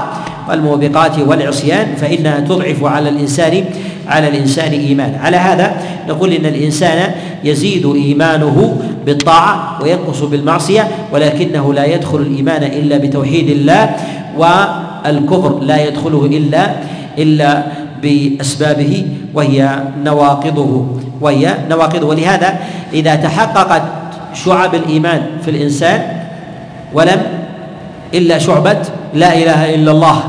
[0.49, 1.95] والموبقات والعصيان.
[2.01, 3.65] فإنها تضعف على الإنسان
[4.07, 5.19] على الإنسان إيمان.
[5.23, 5.73] على هذا
[6.07, 7.11] نقول إن الإنسان
[7.44, 13.96] يزيد إيمانه بالطاعة وينقص بالمعصية ولكنه لا يدخل الإيمان إلا بتوحيد الله
[14.38, 16.72] والكفر لا يدخله إلا
[17.18, 17.64] إلا
[18.02, 20.86] بأسبابه وهي نواقضه
[21.22, 22.60] وهي نواقضه ولهذا
[22.94, 23.82] إذا تحققت
[24.34, 26.02] شعب الإيمان في الإنسان
[26.94, 27.22] ولم
[28.14, 28.78] إلا شعبة
[29.14, 30.24] لا إله إلا الله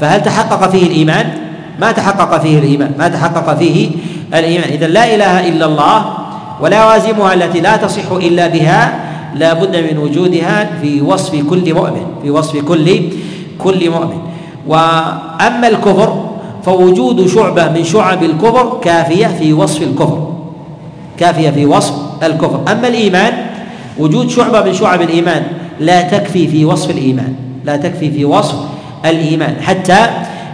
[0.00, 1.26] فهل تحقق فيه الإيمان؟
[1.80, 3.90] ما تحقق فيه الإيمان ما تحقق فيه
[4.34, 6.19] الإيمان إذا لا إله إلا الله
[6.62, 9.04] ولوازمها التي لا تصح إلا بها
[9.34, 13.00] لا بد من وجودها في وصف كل مؤمن في وصف كل
[13.58, 14.20] كل مؤمن.
[14.66, 16.30] وأما الكفر
[16.64, 20.32] فوجود شعبة من شعب الكفر كافية في وصف الكفر
[21.18, 22.60] كافية في وصف الكفر.
[22.72, 23.32] أما الإيمان
[23.98, 25.42] وجود شعبة من شعب الإيمان
[25.80, 27.34] لا تكفي في وصف الإيمان
[27.64, 28.56] لا تكفي في وصف
[29.04, 29.56] الإيمان.
[29.62, 30.06] حتى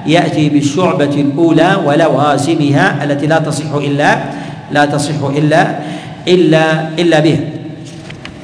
[0.06, 4.18] يأتي بالشعبة الأولى ولوازمها التي لا تصح إلا
[4.72, 5.78] لا تصح إلا
[6.28, 7.40] إلا إلا بها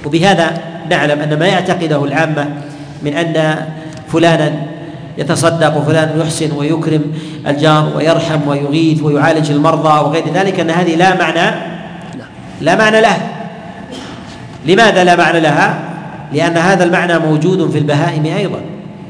[0.07, 0.51] وبهذا
[0.91, 2.49] نعلم أن ما يعتقده العامة
[3.03, 3.57] من أن
[4.13, 4.53] فلانا
[5.19, 7.03] يتصدق وفلان يحسن ويكرم
[7.47, 11.57] الجار ويرحم ويغيث ويعالج المرضى وغير ذلك أن هذه لا معنى
[12.61, 13.19] لا معنى لها
[14.67, 15.79] لماذا لا معنى لها؟
[16.33, 18.61] لأن هذا المعنى موجود في البهائم أيضا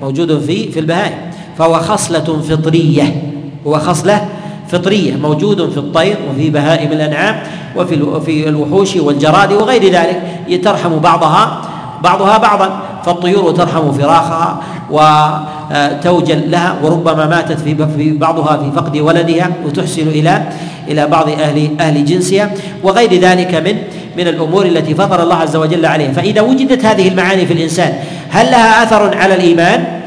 [0.03, 1.19] موجود في في البهائم
[1.59, 3.23] فهو خصلة فطرية
[3.67, 4.29] هو خصلة
[4.73, 7.43] فطرية موجود في الطير وفي بهائم الأنعام
[7.77, 10.23] وفي في الوحوش والجراد وغير ذلك
[10.64, 11.62] ترحم بعضها
[12.03, 12.81] بعضها بعضا.
[13.05, 14.61] فالطيور ترحم فراخها
[14.91, 20.43] وتوجل لها وربما ماتت في بعضها في فقد ولدها وتحسن إلى
[20.89, 22.51] إلى بعض أهل أهل جنسها
[22.83, 23.77] وغير ذلك من
[24.16, 26.12] من الأمور التي فطر الله عز وجل عليها.
[26.12, 27.93] فإذا وجدت هذه المعاني في الإنسان
[28.31, 30.02] هل لها أثر على الإيمان؟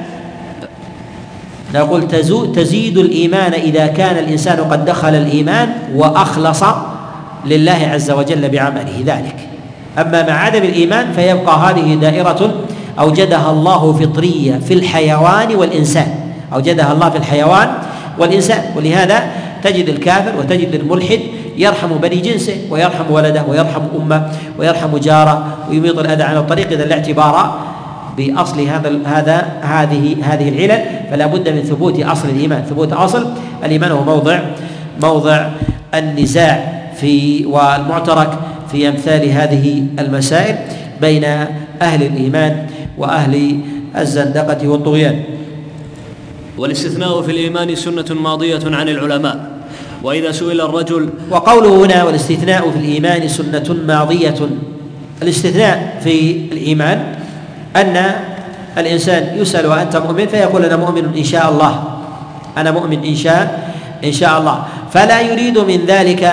[1.75, 2.07] نقول
[2.55, 6.63] تزيد الإيمان إذا كان الإنسان قد دخل الإيمان وأخلص
[7.45, 9.35] لله عز وجل بعمله ذلك.
[9.99, 12.53] أما مع عدم الإيمان فيبقى هذه دائرة
[12.99, 16.07] أوجدها الله فطريه في الحيوان والإنسان.
[16.53, 17.67] أوجدها الله في الحيوان
[18.19, 18.63] والإنسان.
[18.75, 19.23] ولهذا
[19.63, 21.19] تجد الكافر وتجد الملحد
[21.57, 26.99] يرحم بني جنسه ويرحم ولده ويرحم أمه ويرحم جاره ويميط الأذى عن الطريق إذا لا
[28.17, 33.27] بأصل هذا هذا هذه هذه العلل فلا بد من ثبوت أصل الإيمان ثبوت أصل
[33.63, 34.39] الإيمان هو موضع
[35.01, 35.49] موضع
[35.93, 38.39] النزاع في والمعترك
[38.71, 40.55] في أمثال هذه المسائل
[41.01, 41.23] بين
[41.81, 43.59] أهل الإيمان وأهل
[43.97, 45.23] الزندقة والطغيان.
[46.57, 49.55] والاستثناء في الإيمان سنة ماضية عن العلماء.
[50.03, 54.35] وإذا سئل الرجل وقوله هنا والاستثناء في الإيمان سنة ماضية
[55.21, 57.15] الاستثناء في الإيمان
[57.75, 58.11] أن
[58.77, 61.83] الإنسان يسأل وأنت مؤمن فيقول أنا مؤمن إن شاء الله.
[62.57, 63.69] أنا مؤمن إن شاء
[64.03, 64.63] إن شاء الله.
[64.93, 66.31] فلا يريد من ذلك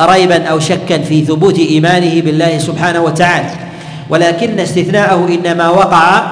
[0.00, 3.50] ريبا أو شكا في ثبوت إيمانه بالله سبحانه وتعالى.
[4.10, 6.22] ولكن استثناءه إنما وقع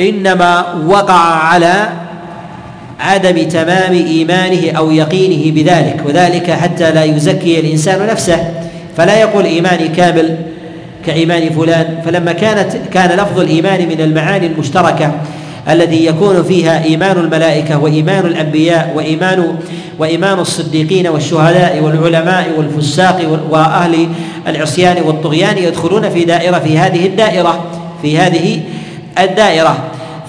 [0.00, 1.88] إنما وقع على
[3.00, 6.02] عدم تمام إيمانه أو يقينه بذلك.
[6.06, 8.50] وذلك حتى لا يزكي الإنسان نفسه.
[8.96, 10.36] فلا يقول إيماني كامل
[11.06, 15.12] كإيمان فلان فلما كانت كان لفظ الإيمان من المعاني المشتركة
[15.68, 19.56] الذي يكون فيها إيمان الملائكة وإيمان الأنبياء وإيمان
[19.98, 24.08] وإيمان الصديقين والشهداء والعلماء والفساق وأهل
[24.46, 27.64] العصيان والطغيان يدخلون في دائرة في هذه الدائرة
[28.02, 28.60] في هذه
[29.18, 29.78] الدائرة.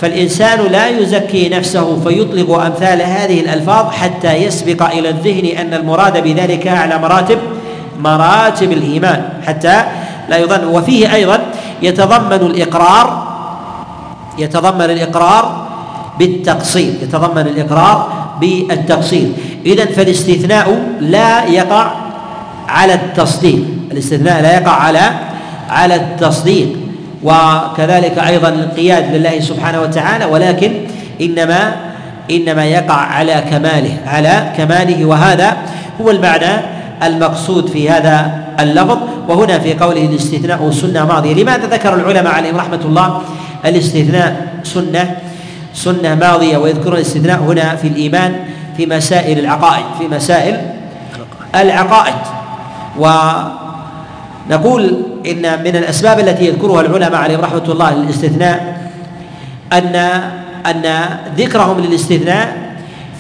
[0.01, 6.67] فالإنسان لا يزكي نفسه فيطلق أمثال هذه الألفاظ حتى يسبق إلى الذهن أن المراد بذلك
[6.67, 7.38] أعلى مراتب
[7.99, 9.30] مراتب الإيمان.
[9.47, 9.84] حتى
[10.30, 11.39] لا يظن وفيه أيضا
[11.82, 13.34] يتضمن الإقرار
[14.38, 15.67] يتضمن الإقرار
[16.19, 18.07] بالتقصير يتضمن الإقرار
[18.41, 19.32] بالتقصير.
[19.65, 21.91] إذا فالاستثناء لا يقع
[22.67, 23.65] على التصديق.
[23.91, 25.11] الاستثناء لا يقع على
[25.69, 26.67] على التصديق.
[27.24, 30.71] وكذلك أيضا الانقياد لله سبحانه وتعالى ولكن
[31.21, 31.76] إنما
[32.32, 35.05] إنما يقع على كماله على كماله.
[35.05, 35.57] وهذا
[36.01, 36.61] هو المعنى
[37.03, 38.97] المقصود في هذا اللفظ.
[39.28, 41.34] وهنا في قوله الاستثناء سنة ماضية.
[41.34, 43.21] لماذا ذكر العلماء عليهم رحمة الله
[43.65, 45.15] الاستثناء سنة
[45.74, 48.36] سنة ماضية ويذكرون الاستثناء هنا في الإيمان
[48.78, 50.61] في مسائل العقائد في مسائل
[51.55, 52.15] العقائد.
[52.99, 58.89] ونقول إن من الأسباب التي يذكرها العلماء عليهم رحمة الله للاستثناء
[59.74, 59.95] أن
[60.65, 61.05] أن
[61.38, 62.57] ذكرهم للاستثناء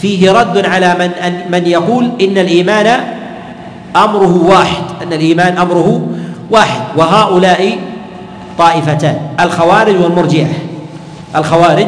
[0.01, 1.11] فيه رد على من
[1.51, 2.99] من يقول إن الإيمان
[3.95, 6.01] أمره واحد أن الإيمان أمره
[6.51, 7.77] واحد وهؤلاء
[8.57, 10.47] طائفتان الخوارج والمرجئة.
[11.35, 11.87] الخوارج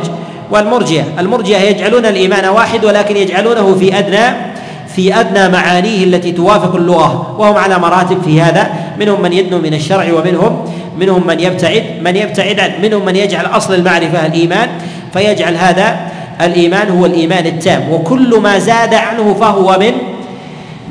[0.51, 1.03] والمرجئة.
[1.19, 4.35] المرجئة يجعلون الإيمان واحد ولكن يجعلونه في أدنى
[4.95, 8.69] في أدنى معانيه التي توافق اللغة وهم على مراتب في هذا.
[8.99, 10.65] منهم من يدنو من الشرع ومنهم
[10.99, 14.69] منهم من يبتعد من يبتعد عنه منهم من يجعل أصل المعرفة الإيمان
[15.13, 15.97] فيجعل هذا
[16.41, 17.91] الإيمان هو الإيمان التام.
[17.91, 19.91] وكل ما زاد عنه فهو من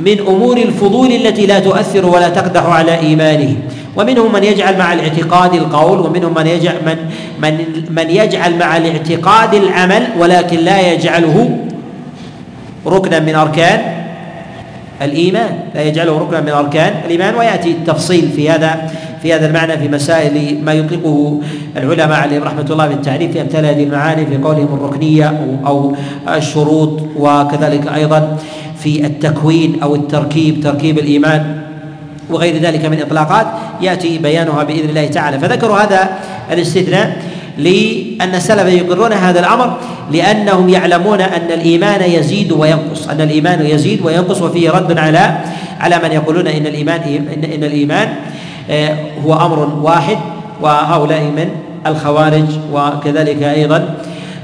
[0.01, 3.57] من أمور الفضول التي لا تؤثر ولا تقدح على إيمانه.
[3.97, 6.97] ومنهم من يجعل مع الاعتقاد القول ومنهم من يجعل من
[7.42, 11.59] من من يجعل مع الاعتقاد العمل ولكن لا يجعله
[12.86, 13.80] ركنا من أركان
[15.03, 15.59] الإيمان.
[15.74, 18.90] لا يجعله ركنا من أركان الإيمان ويأتي التفصيل في هذا
[19.24, 21.40] في هذا المعنى في مسائل ما يطلقه
[21.76, 25.95] العلماء عليهم رحمة الله في التعريف في أمثال هذه المعاني في قولهم الركنية أو
[26.28, 28.36] الشروط وكذلك أيضا
[28.85, 31.62] في التكوين أو التركيب تركيب الإيمان
[32.30, 33.47] وغير ذلك من إطلاقات
[33.80, 35.39] يأتي بيانها بإذن الله تعالى.
[35.39, 36.09] فذكروا هذا
[36.53, 37.22] الاستثناء
[37.59, 39.76] لأن السلف يقرون هذا الأمر
[40.12, 45.39] لأنهم يعلمون أن الإيمان يزيد وينقص أن الإيمان يزيد وينقص وفيه رد على
[45.80, 48.09] على من يقولون إن الإيمان إن, إن الإيمان
[48.70, 50.18] آه، هو أمر واحد
[50.61, 51.49] وهؤلاء من
[51.87, 53.95] الخوارج وكذلك أيضا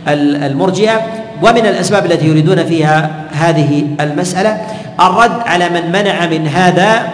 [0.09, 1.20] المرجئة.
[1.43, 4.61] ومن الأسباب التي يريدون فيها هذه المسألة
[5.01, 7.09] الرد على من منع من هذا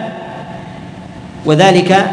[1.45, 2.05] وذلك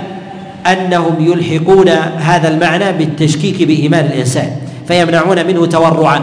[0.66, 1.88] أنهم يلحقون
[2.18, 4.50] هذا المعنى بالتشكيك بإيمان الإنسان
[4.88, 6.20] فيمنعون منه تورعا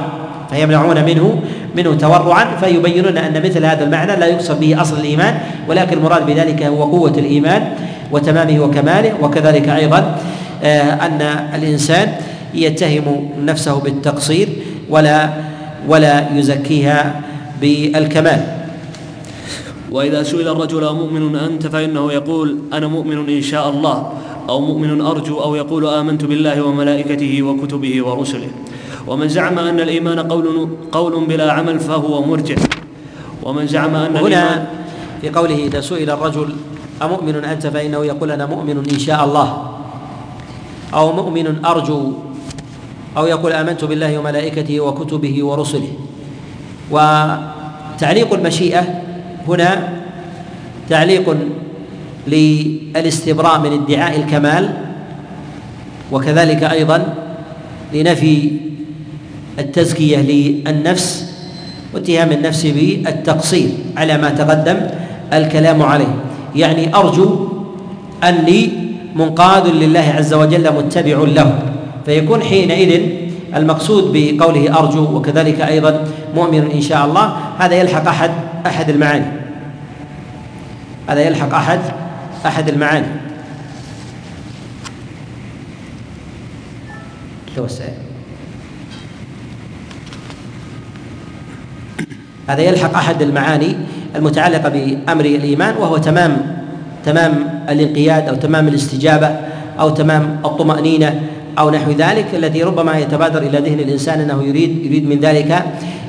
[0.52, 1.42] فيمنعون منه
[1.76, 5.38] منه تورعا فيبينون أن مثل هذا المعنى لا يقصد به أصل الإيمان
[5.68, 7.74] ولكن المراد بذلك هو قوة الإيمان
[8.12, 10.18] وتمامه وكماله وكذلك أيضا
[11.02, 11.22] أن
[11.56, 12.12] الإنسان
[12.54, 14.50] يتهم نفسه بالتقصير
[14.90, 15.30] ولا
[15.88, 17.22] ولا يزكيها
[17.62, 18.42] بالكمال.
[19.92, 23.98] وإذا سئل الرجل أمؤمن أنت فإنه يقول أنا مؤمن إن شاء الله
[24.50, 28.52] أو مؤمن أرجو أو يقول آمنت بالله وملائكته وكتبه ورسله.
[29.08, 32.56] ومن زعم أن الإيمان قول قول بلا عمل فهو مرجع.
[33.44, 34.68] ومن زعم أن هنا
[35.22, 36.56] في قوله إذا سئل الرجل
[37.02, 39.48] أمؤمن أنت فإنه يقول أنا مؤمن إن شاء الله
[40.94, 42.02] أو مؤمن أرجو
[43.18, 45.94] أو يقول آمنت بالله وملائكته وكتبه ورسله.
[46.92, 49.02] وتعليق المشيئة
[49.48, 49.90] هنا
[50.90, 51.38] تعليق
[52.28, 54.74] للاستبراء من ادعاء الكمال
[56.12, 57.14] وكذلك أيضا
[57.94, 58.52] لنفي
[59.60, 61.32] التزكية للنفس
[61.94, 64.78] واتهام النفس بالتقصير على ما تقدم
[65.34, 66.16] الكلام عليه.
[66.56, 67.48] يعني أرجو
[68.24, 68.70] أني
[69.16, 71.71] منقاد لله عز وجل متبع له.
[72.06, 73.02] فيكون حينئذ
[73.56, 76.04] المقصود بقوله أرجو وكذلك أيضا
[76.36, 77.36] مؤمن إن شاء الله.
[77.58, 78.32] هذا يلحق أحد
[78.66, 79.26] أحد المعاني.
[81.08, 81.80] هذا يلحق أحد
[82.46, 83.08] أحد المعاني.
[87.56, 87.86] توسع
[92.48, 93.76] هذا يلحق أحد المعاني
[94.16, 96.38] المتعلقة بأمر الإيمان وهو تمام
[97.06, 99.40] تمام الانقياد أو تمام الاستجابة
[99.80, 101.22] أو تمام الطمأنينة
[101.60, 105.66] أو نحو ذلك الذي ربما يتبادر إلى ذهن الإنسان أنه يريد يريد من ذلك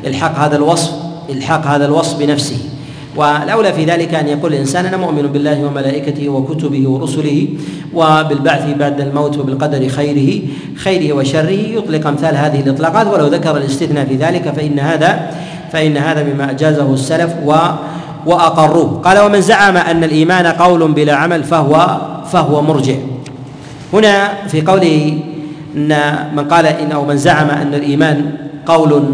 [0.06, 0.92] إلحاق هذا الوصف
[1.30, 2.58] إلحاق هذا الوصف بنفسه.
[3.16, 7.48] والأولى في ذلك أن يقول الإنسان أنا مؤمن بالله وملائكته وكتبه ورسله
[7.94, 10.42] وبالبعث بعد الموت وبالقدر خيره
[10.76, 13.06] خيره وشره يطلق أمثال هذه الإطلاقات.
[13.06, 15.30] ولو ذكر الاستثناء في ذلك فإن هذا
[15.72, 17.54] فإن هذا مما أجازه السلف و
[18.26, 19.00] وأقروه.
[19.04, 22.00] قال ومن زعم أن الإيمان قول بلا عمل فهو
[22.32, 22.94] فهو مرجع.
[23.92, 25.18] هنا في قوله
[25.76, 28.32] إن من قال ان أو من زعم أن الإيمان
[28.66, 29.04] قول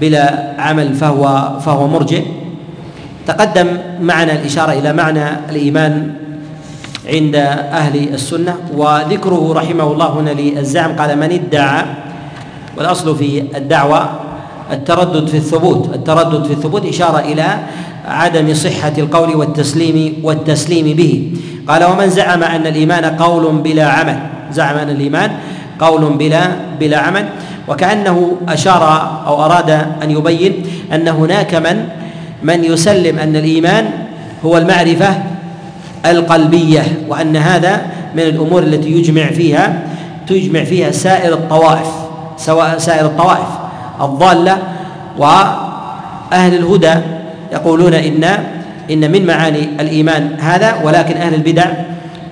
[0.00, 2.20] بلا عمل فهو فهو مرجع
[3.26, 3.66] تقدم
[4.00, 6.12] معنا الإشارة إلى معنى الإيمان
[7.08, 7.36] عند
[7.72, 11.84] أهل السنة وذكره رحمه الله هنا للزعم قال من ادعى
[12.76, 14.10] والأصل في الدعوة
[14.72, 17.58] التردد في الثبوت التردد في الثبوت إشارة إلى
[18.06, 21.32] عدم صحة القول والتسليم والتسليم به.
[21.68, 25.30] قال ومن زعم أن الإيمان قول بلا عمل زعم ان الإيمان
[25.80, 26.42] قول بلا
[26.80, 27.24] بلا عمل.
[27.68, 28.82] وكأنه أشار
[29.26, 29.70] أو أراد
[30.02, 30.52] أن يبين
[30.92, 31.88] أن هناك من
[32.42, 33.84] من يسلم أن الإيمان
[34.44, 35.22] هو المعرفة
[36.06, 37.82] القلبية وأن هذا
[38.14, 39.82] من الأمور التي يجمع فيها
[40.26, 41.88] تجمع فيها سائر الطوائف
[42.36, 43.48] سواء سائر الطوائف
[44.00, 44.58] الضالة
[45.18, 46.94] وأهل الهدى.
[47.52, 48.24] يقولون إن
[48.90, 51.66] إن من معاني الإيمان هذا ولكن أهل البدع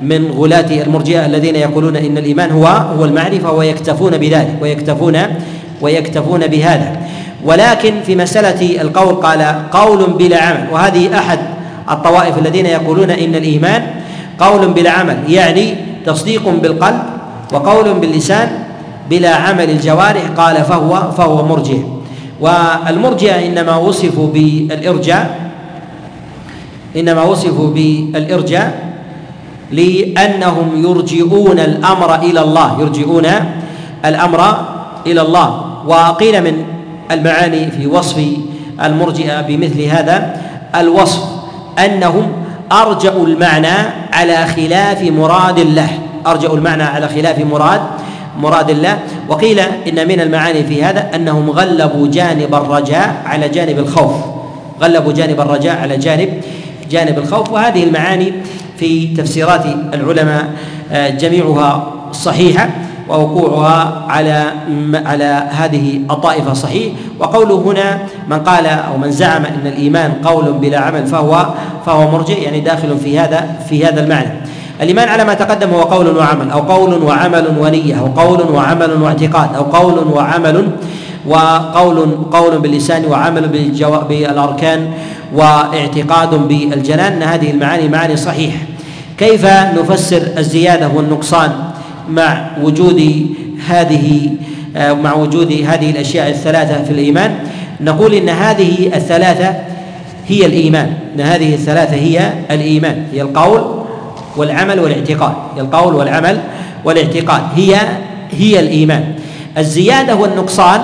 [0.02, 5.18] من غلاة المرجئة الذين يقولون إن الإيمان هو هو المعرفة ويكتفون بذلك ويكتفون
[5.80, 6.96] ويكتفون بهذا.
[7.44, 11.38] ولكن في مسألة القول قال قول بلا عمل وهذه أحد
[11.90, 13.82] الطوائف الذين يقولون إن الإيمان
[14.38, 15.74] قول بلا عمل يعني
[16.06, 17.02] تصديق بالقلب
[17.52, 18.48] وقول باللسان
[19.10, 21.78] بلا عمل الجوارح قال فهو فهو مرجئ.
[22.40, 25.50] والمرجئة إنما وصفوا بالإرجاء
[26.96, 28.91] إنما وصفوا بالإرجاء
[29.72, 32.80] لأنهم يرجئون الأمر إلى الله.
[32.80, 33.26] يرجئون
[34.04, 34.40] الأمر
[35.06, 35.64] إلى الله.
[35.86, 36.64] وقيل من
[37.10, 38.20] المعاني في وصف
[38.84, 40.36] المرجئة بمثل هذا
[40.74, 41.22] الوصف
[41.78, 42.32] أنهم
[42.72, 43.76] أرجأوا المعنى
[44.12, 45.88] على خلاف مراد الله.
[46.26, 47.80] أرجأوا المعنى على خلاف مراد
[48.40, 48.98] مراد الله.
[49.28, 54.12] وقيل إن من المعاني في هذا أنهم غلبوا جانب الرجاء على جانب الخوف.
[54.82, 56.28] غلبوا جانب الرجاء على جانب
[56.90, 57.52] جانب الخوف.
[57.52, 58.32] وهذه المعاني
[58.82, 59.64] في تفسيرات
[59.94, 60.50] العلماء
[60.92, 62.70] آه، جميعها صحيحة
[63.08, 64.52] ووقوعها على
[64.94, 66.92] على هذه الطائفة صحيح.
[67.18, 71.46] وقوله هنا من قال أو من زعم أن الإيمان قول بلا عمل فهو
[71.86, 74.32] فهو مرجئ يعني داخل في هذا في هذا المعنى.
[74.80, 79.54] الإيمان على ما تقدم هو قول وعمل أو قول وعمل ونية أو قول وعمل واعتقاد
[79.54, 80.68] أو قول وعمل
[81.26, 83.48] وقول قول باللسان وعمل
[84.08, 84.90] بالأركان
[85.34, 87.12] واعتقاد بالجنان.
[87.12, 88.71] إن هذه المعاني معاني صحيحة.
[89.18, 91.52] كيف نفسر الزيادة والنقصان
[92.08, 93.26] مع وجود
[93.68, 94.30] هذه
[94.76, 97.34] آه، مع وجود هذه الأشياء الثلاثة في الإيمان؟
[97.80, 99.54] نقول إن هذه الثلاثة
[100.28, 100.94] هي الإيمان.
[101.14, 103.06] إن هذه الثلاثة هي الإيمان.
[103.12, 103.84] هي القول
[104.36, 105.34] والعمل والاعتقاد.
[105.56, 106.40] هي القول والعمل
[106.84, 107.42] والاعتقاد.
[107.54, 107.80] هي
[108.30, 109.14] هي الإيمان.
[109.58, 110.80] الزيادة والنقصان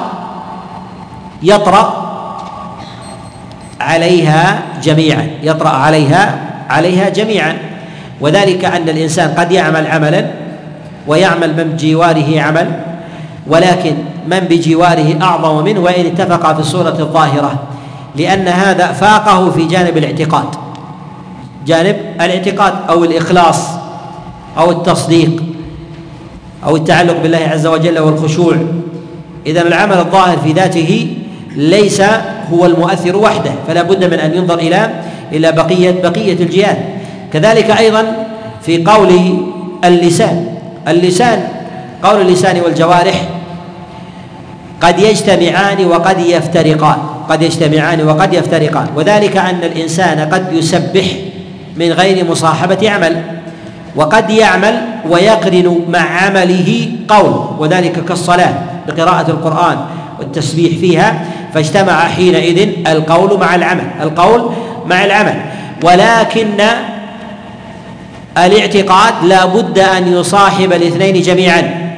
[1.43, 2.09] يطرأ
[3.81, 5.31] عليها جميعا.
[5.43, 6.39] يطرأ عليها
[6.71, 7.57] عليها جميعا.
[8.21, 10.27] وذلك أن الإنسان قد يعمل عملا
[11.07, 12.71] ويعمل من بجواره عمل
[13.47, 13.95] ولكن
[14.27, 17.63] من بجواره أعظم منه وإن اتفقا في الصورة الظاهرة
[18.17, 20.45] لأن هذا فاقه في جانب الاعتقاد.
[21.67, 23.69] جانب الاعتقاد أو الإخلاص
[24.59, 25.43] أو التصديق
[26.65, 28.57] أو التعلق بالله عز وجل والخشوع.
[29.47, 31.17] إذا العمل الظاهر في ذاته
[31.57, 32.03] ليس
[32.53, 34.91] هو المؤثر وحده فلا بد من أن ينظر إلى
[35.33, 36.79] إلى بقية بقية الجهات.
[37.33, 38.27] كذلك أيضا
[38.63, 39.39] في قول
[39.85, 40.47] اللسان.
[40.89, 41.49] اللسان
[42.03, 43.29] قول اللسان والجوارح
[44.81, 46.99] قد يجتمعان وقد يفترقان.
[47.29, 48.87] قد يجتمعان وقد يفترقان.
[48.97, 51.05] وذلك أن الإنسان قد يسبح
[51.77, 53.23] من غير مصاحبة عمل
[53.97, 58.55] وقد يعمل ويقرن مع عمله قول وذلك كالصلاة
[58.89, 59.77] بقراءة القرآن
[60.19, 61.25] والتسبيح فيها
[61.55, 63.87] فاجتمع حينئذ القول مع العمل.
[64.03, 64.51] القول
[64.87, 65.35] مع العمل.
[65.85, 66.61] ولكن
[68.47, 71.91] الاعتقاد لا بد أن يصاحب الاثنين جميعا.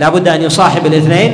[0.00, 1.32] لا بد أن يصاحب الاثنين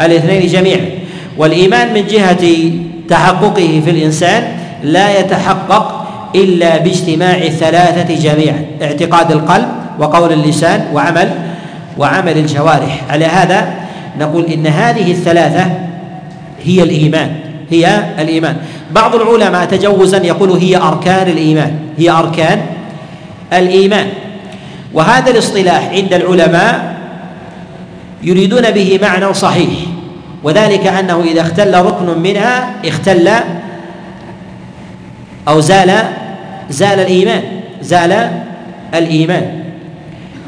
[0.00, 0.88] الاثنين جميعا.
[1.36, 2.70] والإيمان من جهة
[3.08, 4.42] تحققه في الإنسان
[4.82, 11.30] لا يتحقق إلا باجتماع الثلاثة جميعا اعتقاد القلب وقول اللسان وعمل
[11.98, 13.04] وعمل الجوارح.
[13.10, 13.74] على هذا
[14.20, 15.66] نقول إن هذه الثلاثة
[16.64, 17.30] هي الإيمان
[17.70, 18.56] هي الإيمان.
[18.92, 22.60] بعض العلماء تجوزا يقول هي أركان الإيمان هي أركان
[23.52, 24.06] الإيمان.
[24.94, 26.96] وهذا الاصطلاح عند العلماء
[28.22, 29.78] يريدون به معنى صحيح
[30.42, 33.28] وذلك أنه إذا اختل ركن منها اختل
[35.48, 35.92] أو زال
[36.70, 37.42] زال الإيمان
[37.82, 38.30] زال
[38.94, 39.62] الإيمان.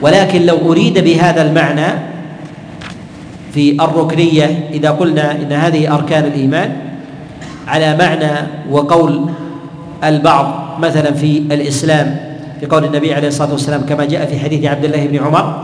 [0.01, 1.86] ولكن لو أريد بهذا المعنى
[3.55, 6.76] في الركنية إذا قلنا إن هذه أركان الإيمان
[7.68, 9.26] على معنى وقول
[10.05, 12.30] البعض مثلا في الإسلام
[12.61, 15.62] في قول النبي عليه الصلاة والسلام كما جاء في حديث عبد الله بن عمر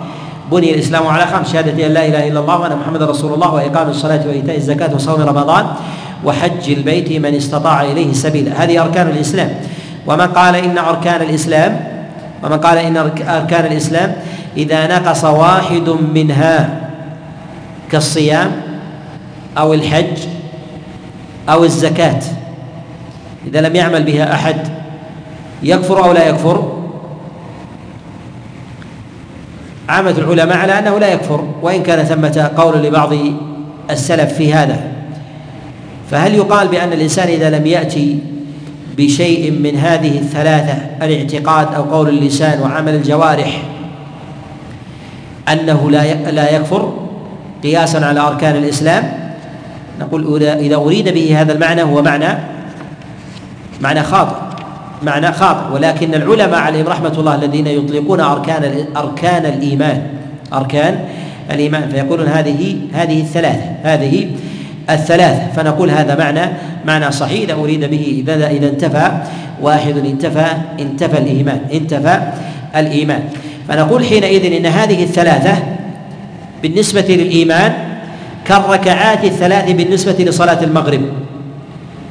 [0.53, 3.89] بني الإسلام على خمس شهادة أن لا إله إلا الله وأن محمدا رسول الله وإقام
[3.89, 5.67] الصلاة وإيتاء الزكاة وصوم رمضان
[6.25, 9.51] وحج البيت من استطاع إليه سبيلا هذه أركان الإسلام.
[10.07, 11.81] ومن قال إن أركان الإسلام
[12.43, 12.97] ومن قال إن
[13.29, 14.17] أركان الإسلام
[14.57, 16.81] إذا نقص واحد منها
[17.93, 18.51] كالصيام
[19.59, 20.19] أو الحج
[21.49, 22.21] أو الزكاة.
[23.47, 24.57] إذا لم يعمل بها أحد
[25.63, 26.76] يكفر أو لا يكفر
[29.89, 33.13] عامة العلماء على أنه لا يكفر وإن كان ثمة قول لبعض
[33.91, 34.81] السلف في هذا.
[36.11, 38.19] فهل يقال بأن الإنسان إذا لم يأتي
[38.97, 43.63] بشيء من هذه الثلاثة الاعتقاد أو قول اللسان وعمل الجوارح
[45.53, 46.95] أنه لا لا يكفر
[47.63, 49.13] قياسا على أركان الإسلام؟
[50.01, 52.39] نقول إذا أريد به هذا المعنى هو معنى
[53.81, 54.46] معنى خاطئ.
[55.03, 55.75] معنى خاطئ.
[55.75, 60.03] ولكن العلماء عليهم رحمة الله الذين يطلقون أركان أركان الإيمان
[60.53, 60.99] أركان
[61.51, 64.31] الإيمان فيقولون هذه هذه الثلاثة هذه
[64.91, 65.53] الثلاثة.
[65.57, 66.53] فنقول هذا معنى
[66.87, 67.41] معنى صحيح.
[67.41, 69.11] إذا أريد به إذا إذا انتفى
[69.63, 70.47] واحد انتفى
[70.81, 72.21] انتفى الإيمان انتفى
[72.77, 73.23] الإيمان.
[73.69, 75.55] فنقول حينئذ إن هذه الثلاثة
[76.63, 77.73] بالنسبة للإيمان
[78.45, 81.03] كالركعات الثلاث بالنسبة لصلاة المغرب.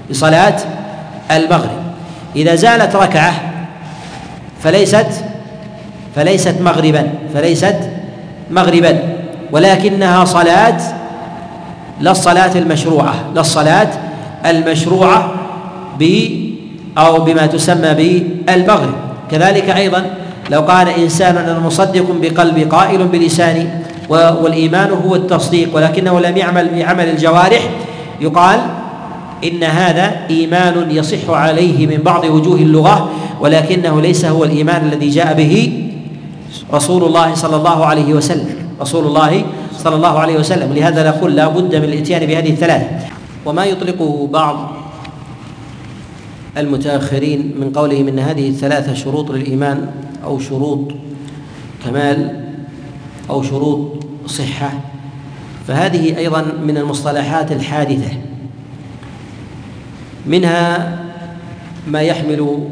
[0.10, 0.58] لصلاة
[1.32, 1.85] المغرب.
[2.36, 3.34] إذا زالت ركعة
[4.64, 5.08] فليست
[6.16, 7.76] فليست مغربا فليست
[8.52, 9.00] مغربا
[9.52, 10.78] ولكنها صلاة
[12.02, 13.90] لا الصلاة المشروعة لا الصلاة
[14.46, 15.34] المشروعة
[16.00, 16.04] ب
[16.98, 18.94] أو بما تسمى بالمغرب.
[19.32, 20.06] كذلك أيضا
[20.50, 23.68] لو قال إنسان أنا مصدق بقلبي قائل بلساني
[24.10, 27.62] والإيمان هو التصديق ولكنه لم يعمل بعمل الجوارح
[28.22, 28.60] يقال
[29.48, 33.10] إن هذا إيمان يصح عليه من بعض وجوه اللغة
[33.42, 35.84] ولكنه ليس هو الإيمان الذي جاء به
[36.74, 38.56] رسول الله صلى الله عليه وسلم.
[38.82, 39.46] رسول الله
[39.78, 40.74] صلى الله عليه وسلم.
[40.74, 42.82] لهذا نقول لا بد من الاتيان بهذه الثلاث.
[43.46, 44.72] وما يطلقه بعض
[46.58, 49.88] المتأخرين من قولهم إن هذه الثلاثة شروط للإيمان
[50.24, 50.92] أو شروط
[51.86, 52.44] كمال
[53.30, 54.72] أو شروط صحة
[55.68, 58.12] فهذه أيضا من المصطلحات الحادثة.
[60.28, 60.98] منها
[61.88, 62.70] ما يحمل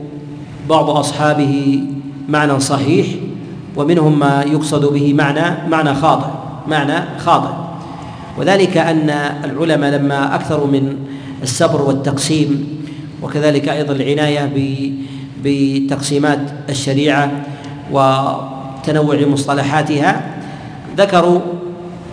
[0.70, 1.84] بعض أصحابه
[2.30, 3.08] معنى صحيح
[3.76, 6.28] ومنهم ما يقصد به معنى معنى خاطئ
[6.68, 7.54] معنى خاطئ.
[8.38, 9.10] وذلك أن
[9.44, 10.96] العلماء لما اكثروا من
[11.44, 12.68] السبر والتقسيم
[13.22, 14.52] وكذلك أيضا العناية
[15.44, 16.40] بتقسيمات
[16.70, 17.32] الشريعة
[17.92, 20.22] وتنوع مصطلحاتها
[20.98, 21.40] ذكروا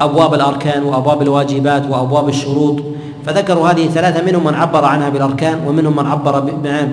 [0.01, 2.83] أبواب الأركان وأبواب الواجبات وأبواب الشروط
[3.27, 6.41] فذكروا هذه الثلاثة منهم من عبر عنها بالأركان ومنهم من عبر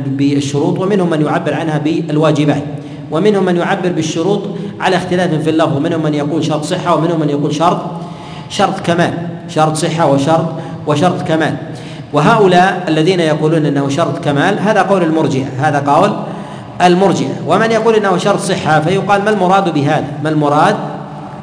[0.08, 2.64] بالشروط ومنهم من يعبر عنها بالواجبات
[3.12, 4.42] ومنهم من يعبر بالشروط
[4.80, 7.82] على اختلاف في اللفظ منهم من يقول شرط صحة ومنهم من يقول شرط
[8.50, 9.14] شرط كمال
[9.50, 10.46] شرط صحة وشرط
[10.88, 11.56] وشرط كمال.
[12.14, 16.12] وهؤلاء الذين يقولون إنه شرط كمال هذا قول المرجئة هذا قول
[16.82, 17.36] المرجئة.
[17.48, 20.76] ومن يقول إنه شرط صحة فيقال ما المراد بهذا؟ ما المراد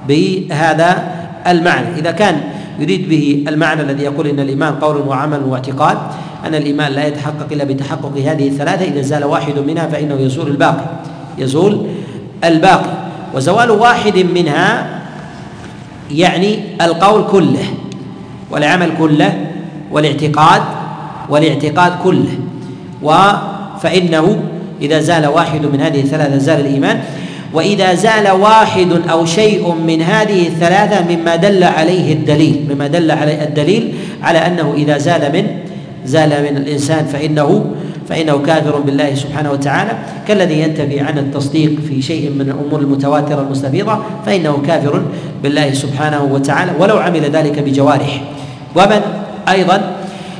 [0.08, 1.02] بهذا
[1.46, 2.40] المعنى؟ إذا كان
[2.78, 5.98] يريد به المعنى الذي يقول إن الإيمان قول وعمل واعتقاد
[6.46, 8.84] أن الإيمان لا يتحقق إلا بتحقق هذه الثلاثة.
[8.84, 10.84] إذا زال واحد منها فإنه يزول الباقي
[11.38, 11.86] يزول
[12.44, 12.90] الباقي.
[13.34, 15.00] وزوال واحد منها
[16.10, 17.64] يعني القول كله
[18.50, 19.46] والعمل كله
[19.92, 20.62] والاعتقاد
[21.28, 22.38] والاعتقاد كله.
[23.80, 24.42] فإنه
[24.82, 27.00] إذا زال واحد من هذه الثلاثة زال الإيمان.
[27.54, 33.42] وإذا زال واحد أو شيء من هذه الثلاثة مما دل عليه الدليل مما دل عليه
[33.42, 35.46] الدليل على أنه إذا زال من
[36.04, 37.64] زال من الإنسان فإنه
[38.08, 39.90] فإنه كافر بالله سبحانه وتعالى.
[40.28, 45.02] كالذي ينتفي عن التصديق في شيء من الأمور المتواترة المستفيضة فإنه كافر
[45.42, 48.20] بالله سبحانه وتعالى ولو عمل ذلك بجوارح.
[48.76, 49.00] ومن
[49.48, 49.96] أيضا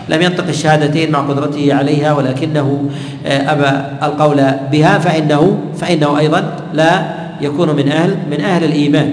[0.08, 2.90] لم ينطق الشهادتين مع قدرته عليها ولكنه
[3.26, 7.02] آه، أبى القول بها فإنه فإنه أيضا لا
[7.40, 9.10] يكون من أهل من أهل الإيمان.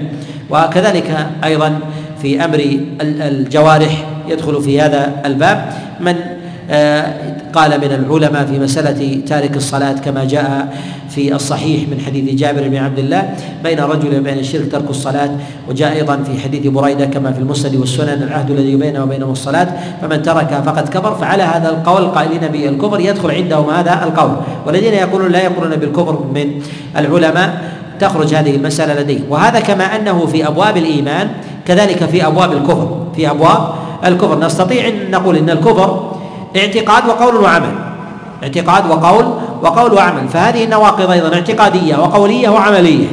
[0.50, 1.78] وكذلك أيضا
[2.22, 5.72] في أمر الجوارح يدخل في هذا الباب.
[6.00, 6.16] من
[7.52, 10.76] قال من العلماء في مسألة تارك الصلاة كما جاء
[11.10, 13.34] في الصحيح من حديث جابر بن عبد الله
[13.64, 15.30] بين الرجل وبين الشرك ترك الصلاة
[15.68, 19.68] وجاء أيضا في حديث بريدة كما في المسند والسنن العهد الذي بينه وبينه الصلاة
[20.02, 24.36] فمن تركها فقد كفر فعلى هذا القول قائلين بالكفر يدخل عندهم هذا القول
[24.66, 26.62] والذين يقولون لا يقولون بالكفر من
[26.96, 27.62] العلماء
[28.00, 31.28] تخرج هذه المسألة لديهم وهذا كما أنه في أبواب الإيمان
[31.66, 33.68] كذلك في أبواب الكفر في أبواب
[34.04, 34.38] الكفر.
[34.38, 36.12] نستطيع أن نقول أن الكفر
[36.56, 37.74] اعتقاد وقول وعمل.
[38.42, 40.28] اعتقاد وقول وقول وعمل.
[40.28, 43.06] فهذه النواقض أيضا اعتقادية وقولية وعملية.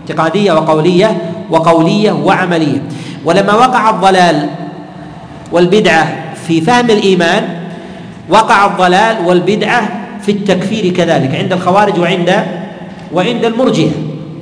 [0.00, 2.82] اعتقادية وقولية وقولية وعملية.
[3.24, 4.48] ولما وقع الضلال
[5.52, 6.08] والبدعة
[6.46, 7.48] في فهم الإيمان
[8.28, 9.88] وقع الضلال والبدعة
[10.22, 12.44] في التكفير كذلك عند الخوارج وعند
[13.12, 13.90] وعند المرجئة.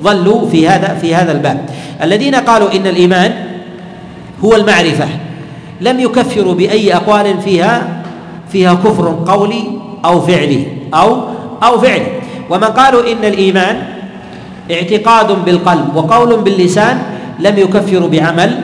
[0.03, 1.65] ظلوا في هذا في هذا الباب.
[2.03, 3.35] الذين قالوا إن الإيمان
[4.45, 5.09] هو المعرفة
[5.81, 8.00] لم يكفروا بأي أقوال فيها
[8.53, 9.63] فيها كفر قولي
[10.05, 11.23] أو فعلي أو
[11.63, 12.07] أو فعلي.
[12.51, 13.83] ومن قالوا إن الإيمان
[14.71, 17.03] اعتقاد بالقلب وقول باللسان
[17.41, 18.61] لم يكفروا بعمل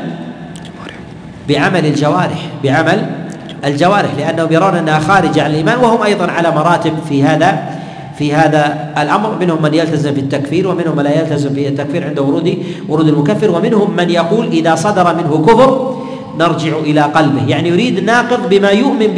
[1.49, 3.07] بعمل الجوارح بعمل
[3.64, 7.76] الجوارح لأنهم يرون أنها خارجة عن الإيمان وهم أيضا على مراتب في هذا
[8.18, 9.37] في هذا الأمر.
[9.41, 12.59] منهم من يلتزم في التكفير ومنهم من لا يلتزم في التكفير عند ورود
[12.89, 15.97] ورود المكفر ومنهم من يقول إذا صدر منه كفر
[16.39, 17.47] نرجع إلى قلبه.
[17.49, 19.14] يعني يريد ناقض بما يؤمن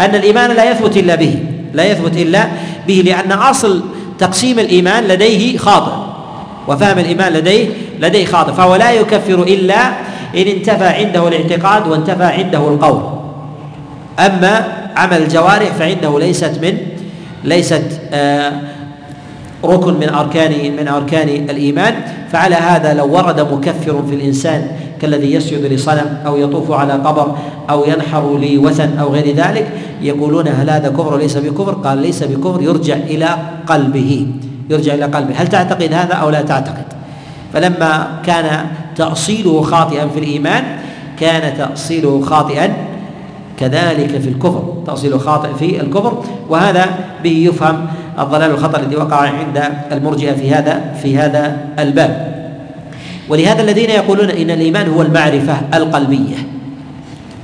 [0.00, 1.38] أن الإيمان لا يثبت إلا به
[1.72, 2.48] لا يثبت إلا
[2.86, 3.84] به لأن أصل
[4.18, 5.92] تقسيم الإيمان لديه خاطئ
[6.68, 7.68] وفهم الإيمان لديه
[8.00, 9.88] لديه خاطئ فهو لا يكفر إلا
[10.36, 13.02] إن انتفى عنده الاعتقاد وانتفى عنده القول.
[14.18, 16.76] أما عمل الجوارح فعنده ليست من
[17.44, 18.52] ليست آه
[19.64, 21.94] ركن من أركان من أركان الإيمان
[22.32, 24.68] فعلى هذا لو ورد مكفر في الإنسان
[25.04, 27.36] كالذي يسجد لصنم أو يطوف على قبر
[27.70, 29.66] أو ينحر لوثن أو غير ذلك
[30.02, 33.28] يقولون هل هذا كفر ليس بكفر؟ قال ليس بكفر يرجع إلى
[33.66, 34.26] قلبه
[34.70, 35.34] يرجع إلى قلبه.
[35.36, 36.84] هل تعتقد هذا أو لا تعتقد؟
[37.52, 38.66] فلما كان
[38.96, 40.64] تأصيله خاطئا في الإيمان
[41.20, 42.72] كان تأصيله خاطئا
[43.58, 46.24] كذلك في الكفر تأصيله خاطئ في الكفر.
[46.48, 46.86] وهذا
[47.24, 47.86] به يفهم
[48.18, 49.62] الضلال الخطر الذي وقع عند
[49.92, 52.33] المرجئة في هذا في هذا الباب.
[53.28, 56.36] ولهذا الذين يقولون إن الإيمان هو المعرفة القلبية.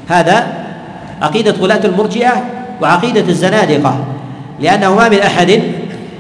[0.09, 0.47] هذا
[1.23, 2.45] عقيدة غلاة المرجئة
[2.83, 4.05] وعقيدة الزنادقة
[4.61, 5.63] لأنه ما من أحد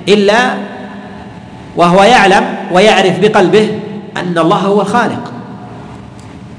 [0.09, 0.55] إلا
[1.77, 3.69] وهو يعلم ويعرف بقلبه
[4.16, 5.32] أن الله هو الخالق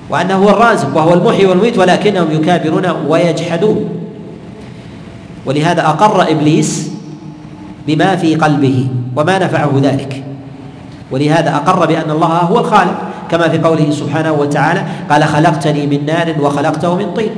[0.09, 3.89] وأنه هو الرازق وهو المحيي والميت ولكنهم يكابرون ويجحدون.
[5.45, 6.91] ولهذا أقر إبليس
[7.87, 10.23] بما في قلبه وما نفعه ذلك.
[11.11, 12.97] ولهذا أقر بأن الله هو الخالق
[13.31, 17.31] كما في قوله سبحانه وتعالى قال خلقتني من نار وخلقته من طين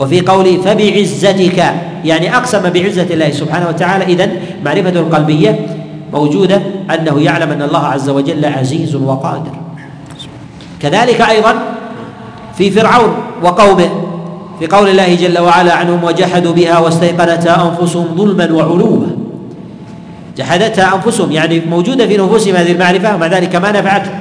[0.00, 1.64] وفي قوله فبعزتك
[2.04, 4.04] يعني أقسم بعزة الله سبحانه وتعالى.
[4.04, 4.28] اذا
[4.64, 5.66] معرفة القلبيه
[6.12, 6.62] موجودة
[6.94, 9.52] أنه يعلم أن الله عز وجل عزيز وقادر.
[10.80, 11.54] كذلك أيضا
[12.56, 13.90] في فرعون وقومه
[14.58, 19.06] في قول الله جل وعلا عنهم وجحدوا بها واستيقنتها أنفسهم ظلما وعلوا
[20.40, 24.18] جحدتها أنفسهم يعني موجودة في نفوسهم هذه المعرفة ومع ذلك ما نفعتهم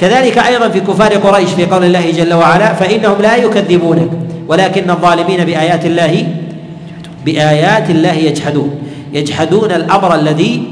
[0.00, 4.10] كذلك أيضا في كفار قريش في قول الله جل وعلا فإنهم لا يكذبونك
[4.48, 6.26] ولكن الظالمين بآيات الله
[7.24, 8.70] بآيات الله يجحدون
[9.12, 10.62] يجحدون الأمر الذي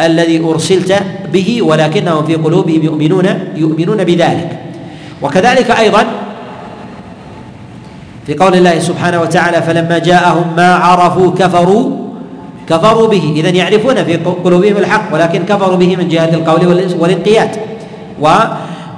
[0.00, 1.02] الذي أرسلت
[1.32, 3.26] به ولكنهم في قلوبهم يؤمنون
[3.56, 4.58] يؤمنون بذلك.
[5.22, 6.06] وكذلك أيضا
[8.26, 12.03] في قول الله سبحانه وتعالى فلما جاءهم ما عرفوا كفروا
[12.68, 13.32] كفروا به.
[13.36, 16.66] اذا يعرفون في قلوبهم الحق ولكن كفروا به من جهة القول
[16.98, 17.50] والانقياد.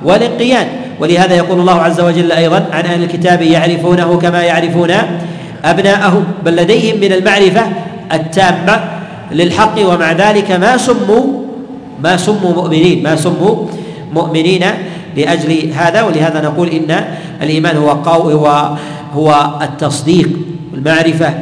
[0.04, 0.66] والانقياد.
[1.00, 4.90] ولهذا يقول الله عز وجل أيضا عن أهل الكتاب يعرفونه كما يعرفون
[5.64, 6.24] أبناءهم.
[6.44, 7.62] بل لديهم من المعرفة
[8.12, 8.80] التامة
[9.32, 11.24] للحق ومع ذلك ما سموا
[12.02, 13.02] ما سموا مؤمنين.
[13.02, 13.66] ما سموا
[14.12, 14.64] مؤمنين
[15.16, 16.02] لأجل هذا.
[16.02, 17.04] ولهذا نقول إن
[17.42, 18.76] الإيمان هو هو
[19.14, 20.28] هو التصديق
[20.74, 21.34] المعرفة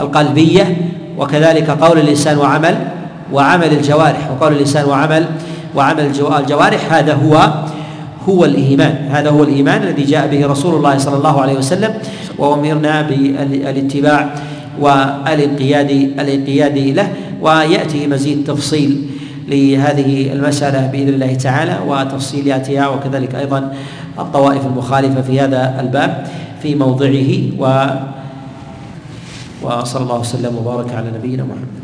[0.00, 0.76] القلبية
[1.20, 2.74] وكذلك قول اللسان وعمل
[3.32, 5.26] وعمل الجوارح وقول اللسان وعمل
[5.74, 7.50] وعمل الجوارح هذا هو
[8.28, 11.94] هو الإيمان هذا هو الإيمان الذي جاء به رسول الله صلى الله عليه وسلم
[12.38, 14.34] وأمرنا بالاتباع
[14.80, 17.08] والانقياد الانقياد له
[17.42, 19.06] ويأتي مزيد تفصيل
[19.48, 23.72] لهذه المسألة بإذن الله تعالى وتفصيلاتها وكذلك أيضا
[24.18, 26.26] الطوائف المخالفة في هذا الباب
[26.62, 27.86] في موضعه و
[29.62, 31.79] وصلى الله وسلم وبارك على نبينا محمد.